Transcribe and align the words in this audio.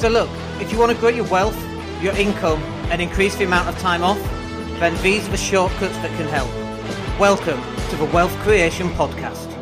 So, 0.00 0.08
look, 0.08 0.30
if 0.62 0.72
you 0.72 0.78
want 0.78 0.92
to 0.92 0.96
grow 0.96 1.10
your 1.10 1.26
wealth, 1.26 1.62
your 2.00 2.16
income, 2.16 2.62
and 2.90 3.02
increase 3.02 3.36
the 3.36 3.44
amount 3.44 3.68
of 3.68 3.78
time 3.80 4.02
off, 4.02 4.18
then 4.80 4.96
these 5.02 5.28
are 5.28 5.30
the 5.30 5.36
shortcuts 5.36 5.94
that 5.98 6.08
can 6.16 6.26
help. 6.26 6.48
Welcome 7.20 7.60
to 7.90 7.96
the 7.96 8.06
Wealth 8.06 8.34
Creation 8.38 8.88
Podcast. 8.92 9.52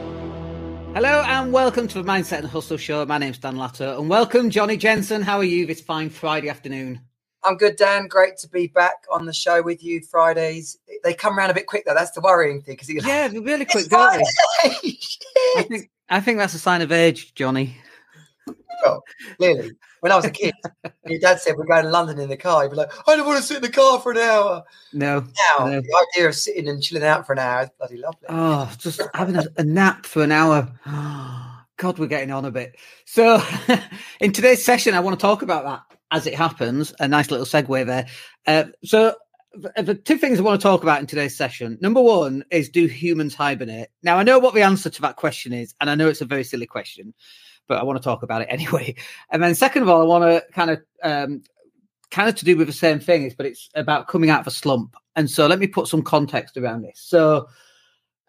Hello 0.95 1.24
and 1.27 1.53
welcome 1.53 1.88
to 1.88 2.01
the 2.01 2.09
Mindset 2.09 2.38
and 2.38 2.46
Hustle 2.46 2.77
Show. 2.77 3.04
My 3.04 3.19
name's 3.19 3.38
Dan 3.38 3.56
Latto 3.56 3.98
and 3.98 4.08
welcome, 4.08 4.48
Johnny 4.48 4.76
Jensen. 4.76 5.22
How 5.22 5.38
are 5.38 5.42
you 5.44 5.66
this 5.66 5.80
fine 5.80 6.08
Friday 6.08 6.48
afternoon? 6.48 7.00
I'm 7.42 7.56
good, 7.56 7.74
Dan. 7.74 8.06
Great 8.06 8.36
to 8.36 8.48
be 8.48 8.68
back 8.68 9.06
on 9.10 9.26
the 9.26 9.32
show 9.32 9.60
with 9.60 9.82
you 9.82 10.02
Fridays. 10.08 10.78
They 11.02 11.14
come 11.14 11.36
around 11.36 11.50
a 11.50 11.54
bit 11.54 11.66
quick 11.66 11.84
though. 11.84 11.94
That's 11.94 12.12
the 12.12 12.20
worrying 12.20 12.62
thing. 12.62 12.76
Because 12.76 12.90
yeah, 13.04 13.26
they're 13.26 13.42
really 13.42 13.64
quick, 13.64 13.88
don't? 13.88 14.24
I 14.62 15.64
think 15.68 15.90
I 16.09 16.20
think 16.20 16.38
that's 16.38 16.55
a 16.55 16.60
sign 16.60 16.80
of 16.80 16.92
age, 16.92 17.34
Johnny. 17.34 17.77
Well, 18.84 19.02
clearly, 19.36 19.73
when 20.01 20.12
I 20.12 20.16
was 20.16 20.25
a 20.25 20.30
kid, 20.30 20.55
your 21.07 21.20
dad 21.20 21.41
said 21.41 21.57
we're 21.57 21.66
going 21.66 21.84
to 21.84 21.91
London 21.91 22.19
in 22.19 22.29
the 22.29 22.37
car. 22.37 22.62
He'd 22.62 22.70
be 22.70 22.77
like, 22.77 22.91
"I 23.09 23.16
don't 23.16 23.27
want 23.27 23.38
to 23.38 23.45
sit 23.45 23.57
in 23.59 23.62
the 23.62 23.69
car 23.69 24.01
for 24.01 24.12
an 24.12 24.19
hour." 24.19 24.65
No. 24.93 25.21
Now 25.21 25.66
no. 25.66 25.80
the 25.80 26.07
idea 26.16 26.29
of 26.29 26.34
sitting 26.34 26.69
and 26.69 26.83
chilling 26.83 27.05
out 27.05 27.27
for 27.27 27.33
an 27.33 27.38
hour 27.38 27.62
is 27.62 27.71
bloody 27.79 27.97
lovely. 27.97 28.27
Oh, 28.29 28.73
just 28.79 29.01
having 29.15 29.37
a, 29.37 29.45
a 29.57 29.65
nap 29.65 30.07
for 30.07 30.23
an 30.23 30.33
hour. 30.33 30.69
God, 31.77 31.98
we're 31.98 32.07
getting 32.07 32.33
on 32.33 32.45
a 32.45 32.51
bit. 32.51 32.77
So, 33.05 33.41
in 34.21 34.33
today's 34.33 34.65
session, 34.65 34.95
I 34.95 35.01
want 35.01 35.19
to 35.19 35.23
talk 35.23 35.43
about 35.43 35.65
that 35.65 35.99
as 36.10 36.27
it 36.27 36.35
happens. 36.35 36.93
A 36.99 37.07
nice 37.07 37.30
little 37.30 37.46
segue 37.46 37.87
there. 37.87 38.07
Uh, 38.49 38.65
so, 38.83 39.15
the 39.77 39.95
two 39.95 40.19
things 40.19 40.38
I 40.38 40.43
want 40.43 40.60
to 40.60 40.62
talk 40.62 40.83
about 40.83 41.01
in 41.01 41.07
today's 41.07 41.37
session. 41.37 41.79
Number 41.80 42.01
one 42.02 42.45
is 42.51 42.69
do 42.69 42.87
humans 42.87 43.35
hibernate? 43.35 43.88
Now, 44.02 44.19
I 44.19 44.23
know 44.23 44.38
what 44.38 44.55
the 44.55 44.62
answer 44.62 44.91
to 44.91 45.02
that 45.02 45.16
question 45.16 45.52
is, 45.52 45.74
and 45.80 45.88
I 45.88 45.95
know 45.95 46.09
it's 46.09 46.21
a 46.21 46.27
very 46.27 46.45
silly 46.45 46.66
question, 46.66 47.15
but 47.69 47.79
I 47.79 47.85
want 47.85 47.99
to 47.99 48.05
talk 48.05 48.23
about 48.23 48.43
it 48.43 48.49
anyway. 48.51 48.95
And 49.31 49.43
then, 49.43 49.55
second 49.55 49.83
of 49.83 49.89
all, 49.89 50.03
I 50.03 50.05
want 50.05 50.25
to 50.25 50.53
kind 50.53 50.71
of, 50.71 50.83
um, 51.03 51.43
kind 52.10 52.29
of 52.29 52.35
to 52.37 52.45
do 52.45 52.57
with 52.57 52.66
the 52.66 52.73
same 52.73 53.01
thing, 53.01 53.25
is 53.25 53.35
but 53.35 53.47
it's 53.47 53.69
about 53.75 54.09
coming 54.09 54.30
out 54.30 54.41
of 54.41 54.47
a 54.47 54.51
slump. 54.52 54.97
And 55.15 55.30
so, 55.30 55.47
let 55.47 55.59
me 55.59 55.66
put 55.66 55.88
some 55.88 56.02
context 56.02 56.57
around 56.57 56.83
this. 56.83 57.01
So, 57.01 57.49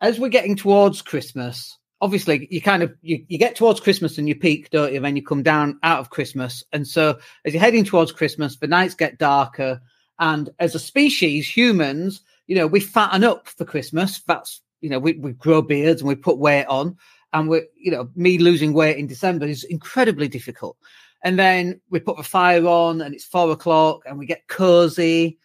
as 0.02 0.20
we're 0.20 0.30
getting 0.30 0.56
towards 0.56 1.02
Christmas, 1.02 1.78
obviously 2.02 2.48
you 2.50 2.62
kind 2.62 2.84
of 2.84 2.94
you, 3.02 3.24
you 3.28 3.38
get 3.38 3.56
towards 3.56 3.80
christmas 3.80 4.18
and 4.18 4.28
you 4.28 4.36
peak 4.36 4.70
don't 4.70 4.92
you 4.92 4.98
and 4.98 5.06
then 5.06 5.16
you 5.16 5.24
come 5.24 5.44
down 5.44 5.78
out 5.84 6.00
of 6.00 6.10
christmas 6.10 6.64
and 6.72 6.88
so 6.88 7.18
as 7.46 7.54
you're 7.54 7.62
heading 7.62 7.84
towards 7.84 8.12
christmas 8.12 8.58
the 8.58 8.68
nights 8.68 8.96
get 8.96 9.18
darker 9.18 9.82
and 10.20 10.50
as 10.60 10.76
a 10.76 10.80
species 10.80 11.50
humans 11.50 12.22
you 12.48 12.56
know 12.56 12.68
we 12.68 12.80
fatten 12.80 13.24
up 13.24 13.48
for 13.48 13.66
christmas 13.66 14.22
that's 14.28 14.62
you 14.82 14.90
know 14.90 15.00
we, 15.00 15.14
we 15.14 15.34
grow 15.34 15.62
beards 15.62 16.02
and 16.02 16.08
we 16.08 16.16
put 16.16 16.38
weight 16.38 16.66
on 16.66 16.96
and 17.34 17.50
we 17.50 17.62
you 17.78 17.92
know 17.92 18.10
me 18.16 18.38
losing 18.38 18.74
weight 18.74 18.98
in 18.98 19.08
december 19.08 19.46
is 19.46 19.64
incredibly 19.66 20.28
difficult 20.28 20.78
and 21.24 21.38
then 21.38 21.80
we 21.90 22.00
put 22.00 22.18
the 22.18 22.24
fire 22.24 22.66
on 22.66 23.02
and 23.02 23.14
it's 23.14 23.26
four 23.26 23.52
o'clock 23.52 24.02
and 24.06 24.18
we 24.18 24.26
get 24.26 24.48
cozy 24.48 25.38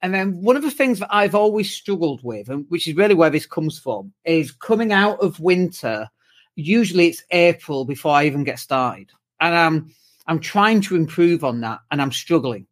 and 0.00 0.14
then 0.14 0.40
one 0.40 0.56
of 0.56 0.62
the 0.62 0.70
things 0.70 1.00
that 1.00 1.12
I've 1.12 1.34
always 1.34 1.72
struggled 1.72 2.22
with, 2.22 2.48
and 2.48 2.66
which 2.68 2.86
is 2.86 2.94
really 2.94 3.14
where 3.14 3.30
this 3.30 3.46
comes 3.46 3.78
from, 3.78 4.12
is 4.24 4.52
coming 4.52 4.92
out 4.92 5.20
of 5.20 5.40
winter. 5.40 6.08
Usually 6.54 7.08
it's 7.08 7.24
April 7.30 7.84
before 7.84 8.12
I 8.14 8.26
even 8.26 8.44
get 8.44 8.60
started. 8.60 9.10
And 9.40 9.54
I'm 9.54 9.94
I'm 10.26 10.40
trying 10.40 10.82
to 10.82 10.96
improve 10.96 11.42
on 11.42 11.60
that 11.62 11.80
and 11.90 12.00
I'm 12.00 12.12
struggling. 12.12 12.66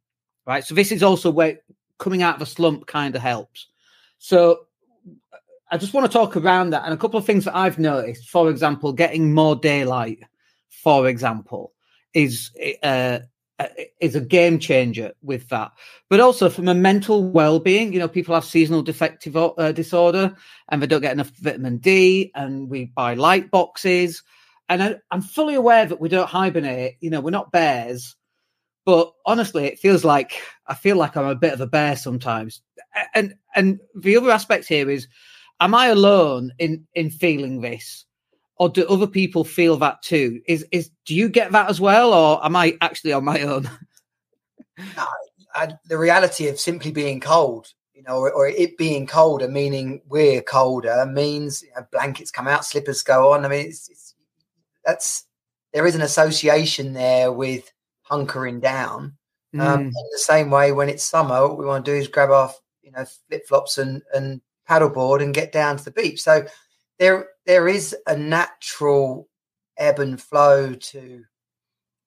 Right. 0.46 0.64
So 0.64 0.74
this 0.74 0.92
is 0.92 1.02
also 1.02 1.30
where 1.30 1.58
coming 1.98 2.22
out 2.22 2.36
of 2.36 2.42
a 2.42 2.46
slump 2.46 2.86
kind 2.86 3.16
of 3.16 3.22
helps. 3.22 3.66
So 4.18 4.66
I 5.70 5.78
just 5.78 5.92
want 5.94 6.06
to 6.06 6.12
talk 6.12 6.36
around 6.36 6.70
that 6.70 6.84
and 6.84 6.94
a 6.94 6.96
couple 6.96 7.18
of 7.18 7.26
things 7.26 7.44
that 7.44 7.56
I've 7.56 7.78
noticed. 7.78 8.28
For 8.28 8.50
example, 8.50 8.92
getting 8.92 9.34
more 9.34 9.56
daylight, 9.56 10.20
for 10.68 11.08
example, 11.08 11.72
is 12.14 12.50
uh, 12.82 13.18
is 14.00 14.14
a 14.14 14.20
game 14.20 14.58
changer 14.58 15.12
with 15.22 15.48
that. 15.48 15.72
But 16.08 16.20
also 16.20 16.50
from 16.50 16.68
a 16.68 16.74
mental 16.74 17.28
well-being, 17.30 17.92
you 17.92 17.98
know, 17.98 18.08
people 18.08 18.34
have 18.34 18.44
seasonal 18.44 18.82
defective 18.82 19.36
uh, 19.36 19.72
disorder 19.72 20.36
and 20.68 20.82
they 20.82 20.86
don't 20.86 21.00
get 21.00 21.12
enough 21.12 21.30
vitamin 21.30 21.78
D, 21.78 22.30
and 22.34 22.68
we 22.68 22.86
buy 22.86 23.14
light 23.14 23.50
boxes. 23.50 24.22
And 24.68 24.82
I, 24.82 24.96
I'm 25.10 25.22
fully 25.22 25.54
aware 25.54 25.86
that 25.86 26.00
we 26.00 26.08
don't 26.08 26.28
hibernate. 26.28 26.96
You 27.00 27.10
know, 27.10 27.20
we're 27.20 27.30
not 27.30 27.52
bears. 27.52 28.14
But 28.84 29.12
honestly, 29.24 29.64
it 29.64 29.80
feels 29.80 30.04
like 30.04 30.40
I 30.66 30.74
feel 30.74 30.96
like 30.96 31.16
I'm 31.16 31.26
a 31.26 31.34
bit 31.34 31.54
of 31.54 31.60
a 31.60 31.66
bear 31.66 31.96
sometimes. 31.96 32.62
And 33.14 33.34
and 33.54 33.80
the 33.96 34.16
other 34.16 34.30
aspect 34.30 34.68
here 34.68 34.88
is, 34.88 35.08
am 35.60 35.74
I 35.74 35.86
alone 35.88 36.52
in 36.58 36.86
in 36.94 37.10
feeling 37.10 37.60
this? 37.60 38.06
or 38.58 38.68
do 38.68 38.86
other 38.88 39.06
people 39.06 39.44
feel 39.44 39.76
that 39.78 40.02
too? 40.02 40.40
Is 40.46 40.66
is 40.72 40.90
do 41.04 41.14
you 41.14 41.28
get 41.28 41.52
that 41.52 41.68
as 41.68 41.80
well, 41.80 42.12
or 42.12 42.44
am 42.44 42.56
I 42.56 42.76
actually 42.80 43.12
on 43.12 43.24
my 43.24 43.42
own? 43.42 43.70
I, 44.78 45.06
I, 45.54 45.68
the 45.86 45.98
reality 45.98 46.48
of 46.48 46.60
simply 46.60 46.90
being 46.90 47.20
cold, 47.20 47.72
you 47.94 48.02
know, 48.02 48.18
or, 48.18 48.30
or, 48.30 48.48
it 48.48 48.76
being 48.76 49.06
colder, 49.06 49.48
meaning 49.48 50.02
we're 50.06 50.42
colder, 50.42 51.06
means 51.06 51.62
you 51.62 51.70
know, 51.74 51.86
blankets 51.90 52.30
come 52.30 52.46
out, 52.46 52.64
slippers 52.64 53.02
go 53.02 53.32
on. 53.32 53.46
I 53.46 53.48
mean, 53.48 53.66
it's, 53.66 53.88
it's, 53.88 54.14
that's 54.84 55.24
there 55.72 55.86
is 55.86 55.94
an 55.94 56.02
association 56.02 56.92
there 56.92 57.32
with 57.32 57.72
hunkering 58.10 58.60
down. 58.60 59.16
Um, 59.58 59.80
in 59.80 59.92
the 60.12 60.18
same 60.18 60.50
way, 60.50 60.72
when 60.72 60.90
it's 60.90 61.02
summer, 61.02 61.48
what 61.48 61.56
we 61.56 61.64
want 61.64 61.86
to 61.86 61.90
do 61.90 61.96
is 61.96 62.08
grab 62.08 62.30
our, 62.30 62.52
you 62.82 62.92
know, 62.92 63.06
flip 63.28 63.46
flops 63.48 63.78
and 63.78 64.02
and 64.12 64.42
paddleboard 64.68 65.22
and 65.22 65.34
get 65.34 65.52
down 65.52 65.76
to 65.76 65.84
the 65.84 65.90
beach. 65.90 66.22
So 66.22 66.46
there 66.98 67.28
there 67.46 67.68
is 67.68 67.94
a 68.06 68.16
natural 68.16 69.28
ebb 69.78 69.98
and 69.98 70.20
flow 70.20 70.74
to 70.74 71.24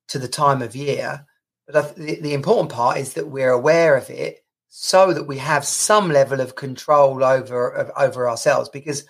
to 0.07 0.19
the 0.19 0.27
time 0.27 0.61
of 0.61 0.75
year 0.75 1.25
but 1.67 1.95
the, 1.95 2.19
the 2.21 2.33
important 2.33 2.71
part 2.71 2.97
is 2.97 3.13
that 3.13 3.27
we're 3.27 3.51
aware 3.51 3.95
of 3.95 4.09
it 4.09 4.43
so 4.69 5.13
that 5.13 5.25
we 5.27 5.37
have 5.37 5.65
some 5.65 6.09
level 6.09 6.41
of 6.41 6.55
control 6.55 7.23
over 7.23 7.91
over 7.97 8.29
ourselves 8.29 8.69
because 8.69 9.03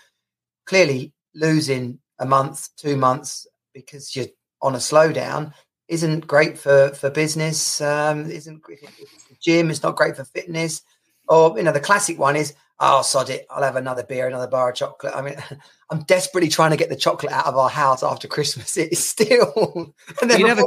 clearly 0.66 1.14
losing 1.36 2.00
a 2.20 2.26
month 2.26 2.70
two 2.76 2.98
months 2.98 3.48
because 3.74 4.16
you're 4.16 4.28
on 4.62 4.76
a 4.76 4.80
slowdown 4.80 5.54
isn't 5.88 6.28
great 6.28 6.58
for 6.58 6.90
for 6.90 7.10
business 7.10 7.82
um 7.82 8.30
isn't 8.30 8.62
gym 9.42 9.70
it's 9.70 9.84
not 9.84 9.96
great 9.96 10.16
for 10.16 10.26
fitness 10.26 10.82
or 11.30 11.58
you 11.58 11.64
know 11.64 11.72
the 11.72 11.80
classic 11.80 12.20
one 12.20 12.36
is 12.36 12.54
oh, 12.80 13.02
sod 13.02 13.30
it, 13.30 13.46
I'll 13.50 13.64
have 13.64 13.76
another 13.76 14.04
beer, 14.04 14.28
another 14.28 14.48
bar 14.48 14.70
of 14.70 14.76
chocolate. 14.76 15.14
I 15.16 15.22
mean, 15.22 15.36
I'm 15.90 16.04
desperately 16.04 16.50
trying 16.50 16.72
to 16.72 16.78
get 16.78 16.90
the 16.90 16.96
chocolate 16.96 17.32
out 17.32 17.46
of 17.46 17.58
our 17.58 17.70
house 17.70 18.04
after 18.04 18.28
Christmas. 18.28 18.78
It's 18.78 19.04
still, 19.04 19.94
and 20.22 20.30
then 20.30 20.42
never, 20.42 20.64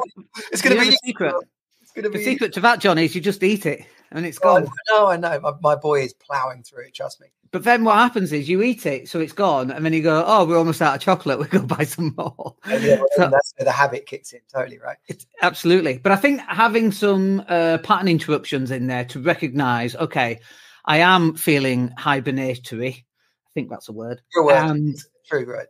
it's 0.52 0.62
going 0.62 0.76
to 0.76 0.82
be 0.82 0.88
a 0.88 0.98
secret. 1.04 1.34
It's 1.82 2.00
going 2.00 2.10
to 2.10 2.18
be 2.18 2.24
the 2.24 2.24
secret 2.24 2.54
to 2.54 2.60
that, 2.60 2.80
Johnny, 2.80 3.04
is 3.04 3.14
you 3.14 3.20
just 3.20 3.42
eat 3.42 3.66
it 3.66 3.84
and 4.12 4.26
it's 4.26 4.38
gone. 4.38 4.68
No, 4.90 5.06
I 5.08 5.16
know. 5.16 5.40
My, 5.40 5.52
my 5.60 5.76
boy 5.76 6.02
is 6.02 6.12
ploughing 6.14 6.62
through 6.62 6.84
it. 6.84 6.94
Trust 6.94 7.20
me. 7.20 7.28
But 7.50 7.64
then 7.64 7.84
what 7.84 7.96
happens 7.96 8.32
is 8.32 8.48
you 8.48 8.62
eat 8.62 8.86
it, 8.86 9.08
so 9.08 9.20
it's 9.20 9.32
gone, 9.32 9.70
and 9.70 9.84
then 9.84 9.92
you 9.92 10.02
go, 10.02 10.24
"Oh, 10.26 10.44
we're 10.44 10.56
almost 10.56 10.80
out 10.80 10.94
of 10.94 11.00
chocolate. 11.00 11.38
We 11.38 11.46
go 11.46 11.60
buy 11.62 11.84
some 11.84 12.14
more." 12.16 12.56
Yeah, 12.66 12.96
well, 12.96 13.06
so, 13.16 13.28
that's 13.30 13.52
where 13.56 13.64
the 13.64 13.72
habit 13.72 14.06
kicks 14.06 14.32
in. 14.32 14.40
Totally 14.52 14.78
right. 14.78 14.96
absolutely. 15.42 15.98
But 15.98 16.12
I 16.12 16.16
think 16.16 16.40
having 16.40 16.92
some 16.92 17.44
uh, 17.48 17.78
pattern 17.78 18.08
interruptions 18.08 18.70
in 18.70 18.86
there 18.86 19.04
to 19.06 19.20
recognise, 19.20 19.94
okay, 19.96 20.40
I 20.84 20.98
am 20.98 21.34
feeling 21.34 21.90
hibernatory. 21.98 22.94
I 22.94 23.50
think 23.54 23.70
that's 23.70 23.88
a 23.88 23.92
word. 23.92 24.20
True 24.32 24.46
word. 24.46 24.54
And 24.54 24.98
true 25.28 25.46
word. 25.46 25.68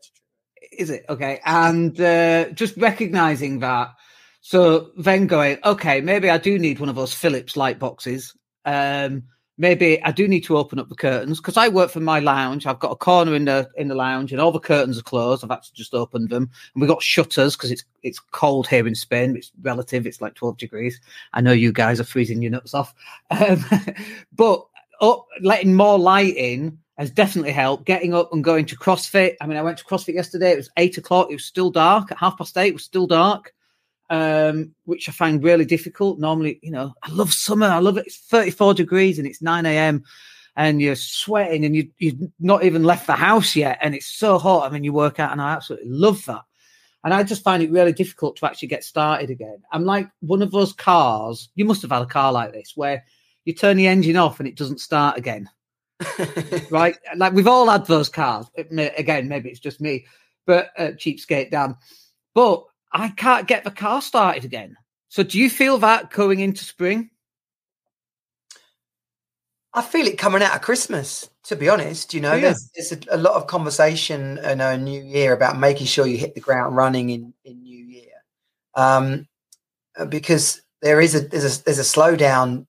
Is 0.76 0.90
it 0.90 1.04
okay? 1.08 1.40
And 1.44 2.00
uh, 2.00 2.50
just 2.50 2.76
recognizing 2.76 3.60
that. 3.60 3.90
So 4.40 4.90
then 4.96 5.26
going, 5.26 5.58
okay, 5.64 6.00
maybe 6.00 6.28
I 6.28 6.38
do 6.38 6.58
need 6.58 6.80
one 6.80 6.88
of 6.88 6.96
those 6.96 7.14
Philips 7.14 7.56
light 7.56 7.78
boxes. 7.78 8.34
Um, 8.64 9.24
maybe 9.58 10.02
I 10.02 10.10
do 10.10 10.26
need 10.26 10.42
to 10.42 10.56
open 10.56 10.78
up 10.78 10.88
the 10.88 10.94
curtains 10.94 11.40
because 11.40 11.56
I 11.56 11.68
work 11.68 11.90
from 11.90 12.04
my 12.04 12.18
lounge. 12.18 12.66
I've 12.66 12.80
got 12.80 12.90
a 12.90 12.96
corner 12.96 13.34
in 13.34 13.44
the 13.44 13.68
in 13.76 13.88
the 13.88 13.94
lounge, 13.94 14.32
and 14.32 14.40
all 14.40 14.52
the 14.52 14.58
curtains 14.58 14.98
are 14.98 15.02
closed. 15.02 15.44
I've 15.44 15.50
actually 15.50 15.76
just 15.76 15.94
opened 15.94 16.30
them, 16.30 16.50
and 16.74 16.80
we've 16.80 16.90
got 16.90 17.02
shutters 17.02 17.56
because 17.56 17.70
it's 17.70 17.84
it's 18.02 18.18
cold 18.18 18.66
here 18.66 18.86
in 18.86 18.94
Spain. 18.94 19.37
It's 19.37 19.52
relative. 19.62 20.06
It's 20.06 20.20
like 20.20 20.34
twelve 20.34 20.58
degrees. 20.58 21.00
I 21.32 21.40
know 21.40 21.52
you 21.52 21.72
guys 21.72 22.00
are 22.00 22.04
freezing 22.04 22.42
your 22.42 22.50
nuts 22.50 22.75
off, 22.75 22.94
um, 23.31 23.64
but 24.32 24.64
up, 25.02 25.26
letting 25.40 25.75
more 25.75 25.99
light 25.99 26.37
in 26.37 26.78
has 26.96 27.10
definitely 27.10 27.52
helped. 27.52 27.84
Getting 27.84 28.14
up 28.14 28.32
and 28.32 28.44
going 28.44 28.66
to 28.66 28.76
CrossFit. 28.76 29.34
I 29.40 29.46
mean, 29.46 29.56
I 29.56 29.62
went 29.62 29.78
to 29.78 29.84
CrossFit 29.84 30.14
yesterday. 30.14 30.52
It 30.52 30.58
was 30.58 30.70
eight 30.76 30.96
o'clock. 30.96 31.28
It 31.31 31.34
was 31.34 31.44
still 31.44 31.70
dark. 31.70 32.12
At 32.12 32.19
half 32.19 32.38
past 32.38 32.56
eight, 32.56 32.69
it 32.69 32.75
was 32.75 32.84
still 32.84 33.06
dark, 33.06 33.52
um, 34.08 34.75
which 34.84 35.08
I 35.08 35.12
find 35.12 35.43
really 35.43 35.64
difficult. 35.64 36.19
Normally, 36.19 36.60
you 36.62 36.70
know, 36.70 36.94
I 37.02 37.10
love 37.10 37.32
summer. 37.32 37.66
I 37.66 37.81
love 37.81 37.99
it. 37.99 38.06
It's 38.06 38.19
34 38.19 38.75
degrees 38.75 39.19
and 39.19 39.26
it's 39.26 39.43
9 39.43 39.66
a.m. 39.66 40.04
and 40.56 40.81
you're 40.81 40.94
sweating 40.94 41.64
and 41.64 41.75
you, 41.75 41.90
you've 41.99 42.31
not 42.38 42.62
even 42.62 42.84
left 42.84 43.06
the 43.06 43.14
house 43.14 43.56
yet. 43.56 43.78
And 43.81 43.94
it's 43.94 44.06
so 44.06 44.38
hot. 44.38 44.70
I 44.70 44.72
mean, 44.72 44.84
you 44.84 44.93
work 44.93 45.19
out 45.19 45.32
and 45.32 45.40
I 45.40 45.52
absolutely 45.52 45.90
love 45.90 46.25
that. 46.26 46.43
And 47.04 47.12
I 47.12 47.25
just 47.25 47.43
find 47.43 47.64
it 47.64 47.72
really 47.72 47.93
difficult 47.93 48.37
to 48.37 48.46
actually 48.46 48.69
get 48.69 48.84
started 48.84 49.28
again. 49.28 49.60
I'm 49.72 49.84
like 49.84 50.08
one 50.20 50.40
of 50.40 50.52
those 50.52 50.72
cars. 50.72 51.49
You 51.56 51.64
must 51.64 51.82
have 51.82 51.90
had 51.90 52.02
a 52.02 52.06
car 52.06 52.32
like 52.32 52.52
this 52.52 52.75
where 52.76 53.02
you 53.44 53.52
turn 53.52 53.76
the 53.76 53.86
engine 53.86 54.16
off 54.16 54.38
and 54.40 54.48
it 54.48 54.56
doesn't 54.56 54.80
start 54.80 55.18
again. 55.18 55.48
right? 56.70 56.96
Like 57.16 57.32
we've 57.32 57.48
all 57.48 57.68
had 57.68 57.86
those 57.86 58.08
cars. 58.08 58.46
Again, 58.56 59.28
maybe 59.28 59.50
it's 59.50 59.60
just 59.60 59.80
me, 59.80 60.06
but 60.46 60.70
uh, 60.78 60.92
cheapskate 60.92 61.50
Dan. 61.50 61.76
But 62.34 62.64
I 62.92 63.08
can't 63.08 63.48
get 63.48 63.64
the 63.64 63.70
car 63.70 64.00
started 64.02 64.44
again. 64.44 64.76
So, 65.08 65.22
do 65.22 65.38
you 65.38 65.50
feel 65.50 65.78
that 65.78 66.10
going 66.10 66.40
into 66.40 66.64
spring? 66.64 67.10
I 69.74 69.82
feel 69.82 70.06
it 70.06 70.18
coming 70.18 70.42
out 70.42 70.54
of 70.54 70.62
Christmas. 70.62 71.28
To 71.44 71.56
be 71.56 71.68
honest, 71.68 72.14
you 72.14 72.20
know, 72.20 72.34
yeah. 72.34 72.40
there's, 72.40 72.70
there's 72.74 72.92
a, 72.92 73.16
a, 73.16 73.18
lot 73.18 73.34
of 73.34 73.48
conversation 73.48 74.38
in 74.38 74.60
a 74.60 74.78
new 74.78 75.02
year 75.02 75.32
about 75.32 75.58
making 75.58 75.86
sure 75.86 76.06
you 76.06 76.16
hit 76.16 76.34
the 76.34 76.40
ground 76.40 76.76
running 76.76 77.10
in 77.10 77.34
in 77.44 77.62
New 77.62 77.84
Year, 77.84 78.12
um, 78.76 79.26
because 80.08 80.62
there 80.82 81.00
is 81.00 81.16
a 81.16 81.20
there's 81.20 81.58
a 81.58 81.64
there's 81.64 81.80
a 81.80 81.82
slowdown 81.82 82.66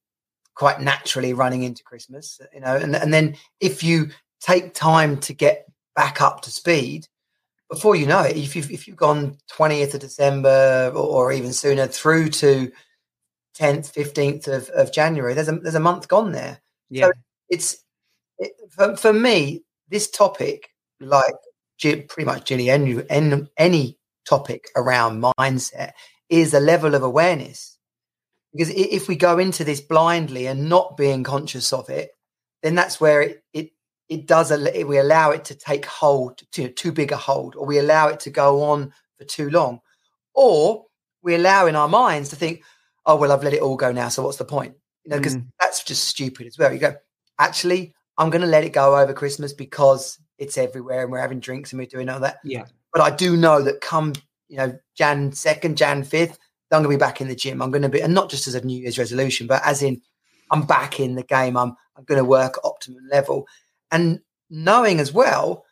quite 0.56 0.82
naturally 0.82 1.34
running 1.34 1.64
into 1.64 1.84
Christmas, 1.84 2.40
you 2.54 2.60
know, 2.60 2.76
and 2.76 2.96
and 2.96 3.14
then 3.14 3.36
if 3.60 3.84
you 3.84 4.10
take 4.42 4.74
time 4.74 5.18
to 5.22 5.34
get 5.34 5.66
back 5.96 6.22
up 6.22 6.42
to 6.42 6.52
speed, 6.52 7.08
before 7.70 7.96
you 7.96 8.06
know 8.06 8.22
it, 8.22 8.38
if 8.38 8.56
you've 8.56 8.72
if 8.72 8.88
you've 8.88 8.98
gone 8.98 9.38
twentieth 9.48 9.94
of 9.94 10.02
December 10.02 10.92
or, 10.94 11.28
or, 11.28 11.32
even 11.34 11.54
sooner 11.54 11.88
through 11.88 12.30
to 12.30 12.72
tenth, 13.54 13.92
fifteenth 13.92 14.48
of, 14.48 14.70
of 14.70 14.92
January, 14.92 15.34
there's 15.34 15.50
a 15.50 15.54
there's 15.54 15.76
a 15.76 15.80
month 15.80 16.08
gone 16.08 16.32
there. 16.32 16.62
Yeah. 16.90 17.08
So 17.08 17.12
it's 17.50 17.84
it, 18.40 18.52
for, 18.70 18.96
for 18.96 19.14
me, 19.14 19.64
this 19.90 20.10
topic, 20.10 20.70
like 21.00 21.36
pretty 21.82 22.26
much 22.26 22.52
any, 22.52 22.70
any 23.58 23.98
topic 24.28 24.66
around 24.76 25.24
mindset, 25.38 25.92
is 26.30 26.54
a 26.54 26.60
level 26.60 26.96
of 26.96 27.04
awareness. 27.04 27.73
Because 28.54 28.70
if 28.70 29.08
we 29.08 29.16
go 29.16 29.40
into 29.40 29.64
this 29.64 29.82
blindly 29.82 30.48
and 30.48 30.70
not 30.70 30.96
being 30.96 31.24
conscious 31.24 31.74
of 31.74 31.90
it, 31.90 32.12
then 32.62 32.76
that's 32.76 33.02
where 33.02 33.22
it 33.22 33.44
it, 33.52 33.72
it 34.10 34.28
does. 34.28 34.52
A, 34.52 34.84
we 34.84 34.98
allow 34.98 35.32
it 35.32 35.46
to 35.46 35.56
take 35.56 35.86
hold, 35.86 36.42
to 36.52 36.70
too 36.70 36.92
big 36.92 37.12
a 37.12 37.18
hold, 37.18 37.56
or 37.56 37.66
we 37.66 37.80
allow 37.80 38.10
it 38.10 38.20
to 38.22 38.30
go 38.30 38.64
on 38.64 38.94
for 39.18 39.26
too 39.26 39.50
long, 39.50 39.80
or 40.36 40.86
we 41.24 41.36
allow 41.36 41.66
in 41.66 41.76
our 41.76 41.88
minds 41.88 42.30
to 42.30 42.36
think, 42.36 42.64
"Oh 43.06 43.16
well, 43.16 43.32
I've 43.32 43.44
let 43.44 43.54
it 43.54 43.62
all 43.62 43.76
go 43.76 43.92
now. 43.92 44.10
So 44.10 44.24
what's 44.24 44.38
the 44.38 44.46
point?" 44.46 44.76
You 45.04 45.12
know, 45.12 45.18
because 45.18 45.36
mm. 45.36 45.48
that's 45.60 45.84
just 45.84 46.06
stupid 46.06 46.48
as 46.48 46.58
well. 46.58 46.72
You 46.72 46.80
go, 46.80 46.96
actually, 47.40 47.94
I'm 48.18 48.30
going 48.30 48.42
to 48.42 48.48
let 48.48 48.64
it 48.64 48.74
go 48.74 48.98
over 48.98 49.14
Christmas 49.14 49.54
because 49.54 50.20
it's 50.38 50.58
everywhere 50.58 51.04
and 51.04 51.12
we're 51.12 51.20
having 51.20 51.40
drinks 51.40 51.72
and 51.72 51.80
we're 51.80 51.88
doing 51.88 52.10
all 52.10 52.20
that. 52.22 52.38
Yeah. 52.44 52.66
But 52.92 53.02
I 53.02 53.16
do 53.16 53.36
know 53.36 53.62
that 53.64 53.82
come, 53.82 54.14
you 54.48 54.58
know, 54.58 54.78
Jan 54.96 55.32
2nd, 55.32 55.76
Jan 55.76 56.04
5th, 56.04 56.38
I'm 56.74 56.84
going 56.84 56.92
to 56.92 56.98
be 56.98 57.06
back 57.06 57.22
in 57.22 57.28
the 57.28 57.36
gym. 57.36 57.62
I'm 57.62 57.72
going 57.72 57.84
to 57.84 57.90
be, 57.90 58.02
and 58.02 58.14
not 58.14 58.30
just 58.30 58.48
as 58.48 58.56
a 58.56 58.66
New 58.66 58.80
Year's 58.82 58.98
resolution, 58.98 59.48
but 59.48 59.62
as 59.66 59.82
in 59.82 60.02
I'm 60.52 60.64
back 60.64 61.00
in 61.00 61.16
the 61.16 61.24
game. 61.24 61.58
I'm, 61.58 61.76
I'm 61.96 62.04
going 62.04 62.20
to 62.20 62.26
work 62.26 62.60
optimum 62.64 63.08
level. 63.12 63.48
And 63.92 64.20
knowing 64.50 65.00
as 65.00 65.12
well, 65.12 65.66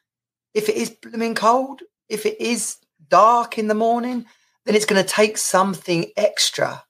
if 0.54 0.70
it 0.70 0.76
is 0.76 0.90
blooming 0.90 1.36
cold, 1.36 1.82
if 2.10 2.26
it 2.26 2.40
is 2.42 2.78
dark 3.10 3.58
in 3.58 3.68
the 3.68 3.76
morning, 3.76 4.26
then 4.66 4.76
it's 4.76 4.86
going 4.86 5.02
to 5.02 5.08
take 5.08 5.38
something 5.38 6.12
extra. 6.18 6.84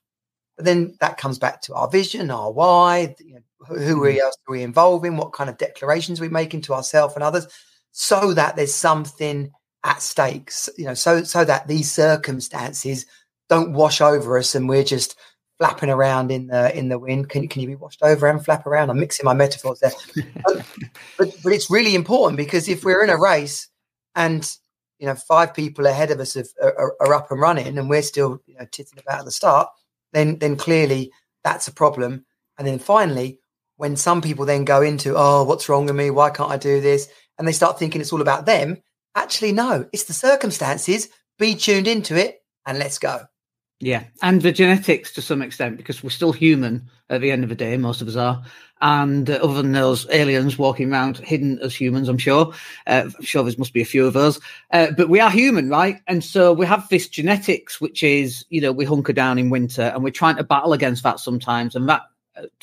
But 0.56 0.64
then 0.64 0.96
that 1.00 1.18
comes 1.18 1.38
back 1.38 1.62
to 1.62 1.74
our 1.74 1.88
vision, 1.88 2.30
our 2.30 2.50
why, 2.50 3.14
you 3.18 3.34
know, 3.34 3.40
who 3.66 4.02
mm. 4.02 4.18
else 4.18 4.36
are 4.48 4.52
we 4.52 4.62
involving? 4.62 5.16
What 5.16 5.32
kind 5.32 5.48
of 5.48 5.58
declarations 5.58 6.20
we 6.20 6.28
making 6.28 6.62
to 6.62 6.74
ourselves 6.74 7.14
and 7.14 7.22
others, 7.22 7.46
so 7.92 8.34
that 8.34 8.56
there's 8.56 8.74
something 8.74 9.52
at 9.84 10.02
stakes. 10.02 10.68
You 10.76 10.86
know, 10.86 10.94
so 10.94 11.22
so 11.22 11.44
that 11.44 11.68
these 11.68 11.90
circumstances 11.90 13.06
don't 13.52 13.74
wash 13.74 14.00
over 14.00 14.38
us 14.38 14.54
and 14.54 14.66
we're 14.66 14.82
just 14.82 15.14
flapping 15.58 15.90
around 15.90 16.32
in 16.32 16.46
the 16.46 16.74
in 16.74 16.88
the 16.88 16.98
wind. 16.98 17.28
Can 17.28 17.48
can 17.48 17.60
you 17.60 17.68
be 17.68 17.74
washed 17.74 18.02
over 18.02 18.26
and 18.26 18.42
flap 18.42 18.66
around? 18.66 18.88
I'm 18.88 18.98
mixing 18.98 19.26
my 19.26 19.34
metaphors 19.34 19.80
there, 19.80 19.92
but, 20.44 20.66
but 21.18 21.28
but 21.44 21.52
it's 21.52 21.70
really 21.70 21.94
important 21.94 22.38
because 22.38 22.66
if 22.66 22.82
we're 22.82 23.04
in 23.04 23.10
a 23.10 23.20
race 23.20 23.68
and 24.14 24.50
you 24.98 25.06
know 25.06 25.14
five 25.14 25.52
people 25.52 25.84
ahead 25.84 26.10
of 26.10 26.18
us 26.18 26.32
have, 26.32 26.48
are, 26.62 26.94
are, 26.98 27.12
up 27.12 27.30
and 27.30 27.42
running 27.42 27.76
and 27.76 27.90
we're 27.90 28.00
still 28.00 28.40
you 28.46 28.54
know 28.54 28.66
titting 28.72 28.98
about 28.98 29.18
at 29.18 29.24
the 29.26 29.30
start, 29.30 29.68
then 30.14 30.38
then 30.38 30.56
clearly 30.56 31.12
that's 31.44 31.68
a 31.68 31.74
problem. 31.74 32.24
And 32.56 32.66
then 32.66 32.78
finally, 32.78 33.38
when 33.76 33.96
some 33.96 34.22
people 34.22 34.46
then 34.46 34.64
go 34.64 34.80
into, 34.80 35.14
oh, 35.14 35.44
what's 35.44 35.68
wrong 35.68 35.84
with 35.84 35.96
me? 35.96 36.08
Why 36.08 36.30
can't 36.30 36.50
I 36.50 36.56
do 36.56 36.80
this? 36.80 37.06
And 37.38 37.46
they 37.46 37.52
start 37.52 37.78
thinking 37.78 38.00
it's 38.00 38.14
all 38.14 38.22
about 38.22 38.46
them. 38.46 38.82
Actually, 39.14 39.52
no, 39.52 39.86
it's 39.92 40.04
the 40.04 40.14
circumstances. 40.14 41.10
Be 41.38 41.54
tuned 41.54 41.86
into 41.86 42.16
it 42.16 42.38
and 42.64 42.78
let's 42.78 42.98
go. 42.98 43.26
Yeah. 43.82 44.04
And 44.22 44.40
the 44.42 44.52
genetics 44.52 45.12
to 45.14 45.22
some 45.22 45.42
extent, 45.42 45.76
because 45.76 46.04
we're 46.04 46.10
still 46.10 46.30
human 46.30 46.88
at 47.10 47.20
the 47.20 47.32
end 47.32 47.42
of 47.42 47.48
the 47.48 47.56
day, 47.56 47.76
most 47.76 48.00
of 48.00 48.06
us 48.06 48.14
are. 48.14 48.44
And 48.80 49.28
uh, 49.28 49.40
other 49.42 49.54
than 49.54 49.72
those 49.72 50.08
aliens 50.10 50.56
walking 50.56 50.92
around 50.92 51.18
hidden 51.18 51.58
as 51.58 51.74
humans, 51.74 52.08
I'm 52.08 52.16
sure, 52.16 52.52
uh, 52.86 53.10
I'm 53.18 53.24
sure 53.24 53.42
there 53.42 53.52
must 53.58 53.72
be 53.72 53.82
a 53.82 53.84
few 53.84 54.06
of 54.06 54.16
us, 54.16 54.38
uh, 54.70 54.92
but 54.96 55.08
we 55.08 55.18
are 55.18 55.30
human, 55.30 55.68
right? 55.68 56.00
And 56.06 56.22
so 56.22 56.52
we 56.52 56.64
have 56.64 56.88
this 56.90 57.08
genetics, 57.08 57.80
which 57.80 58.04
is, 58.04 58.44
you 58.50 58.60
know, 58.60 58.70
we 58.70 58.84
hunker 58.84 59.12
down 59.12 59.36
in 59.36 59.50
winter 59.50 59.82
and 59.82 60.04
we're 60.04 60.10
trying 60.10 60.36
to 60.36 60.44
battle 60.44 60.74
against 60.74 61.02
that 61.02 61.18
sometimes. 61.18 61.74
And 61.74 61.88
that 61.88 62.02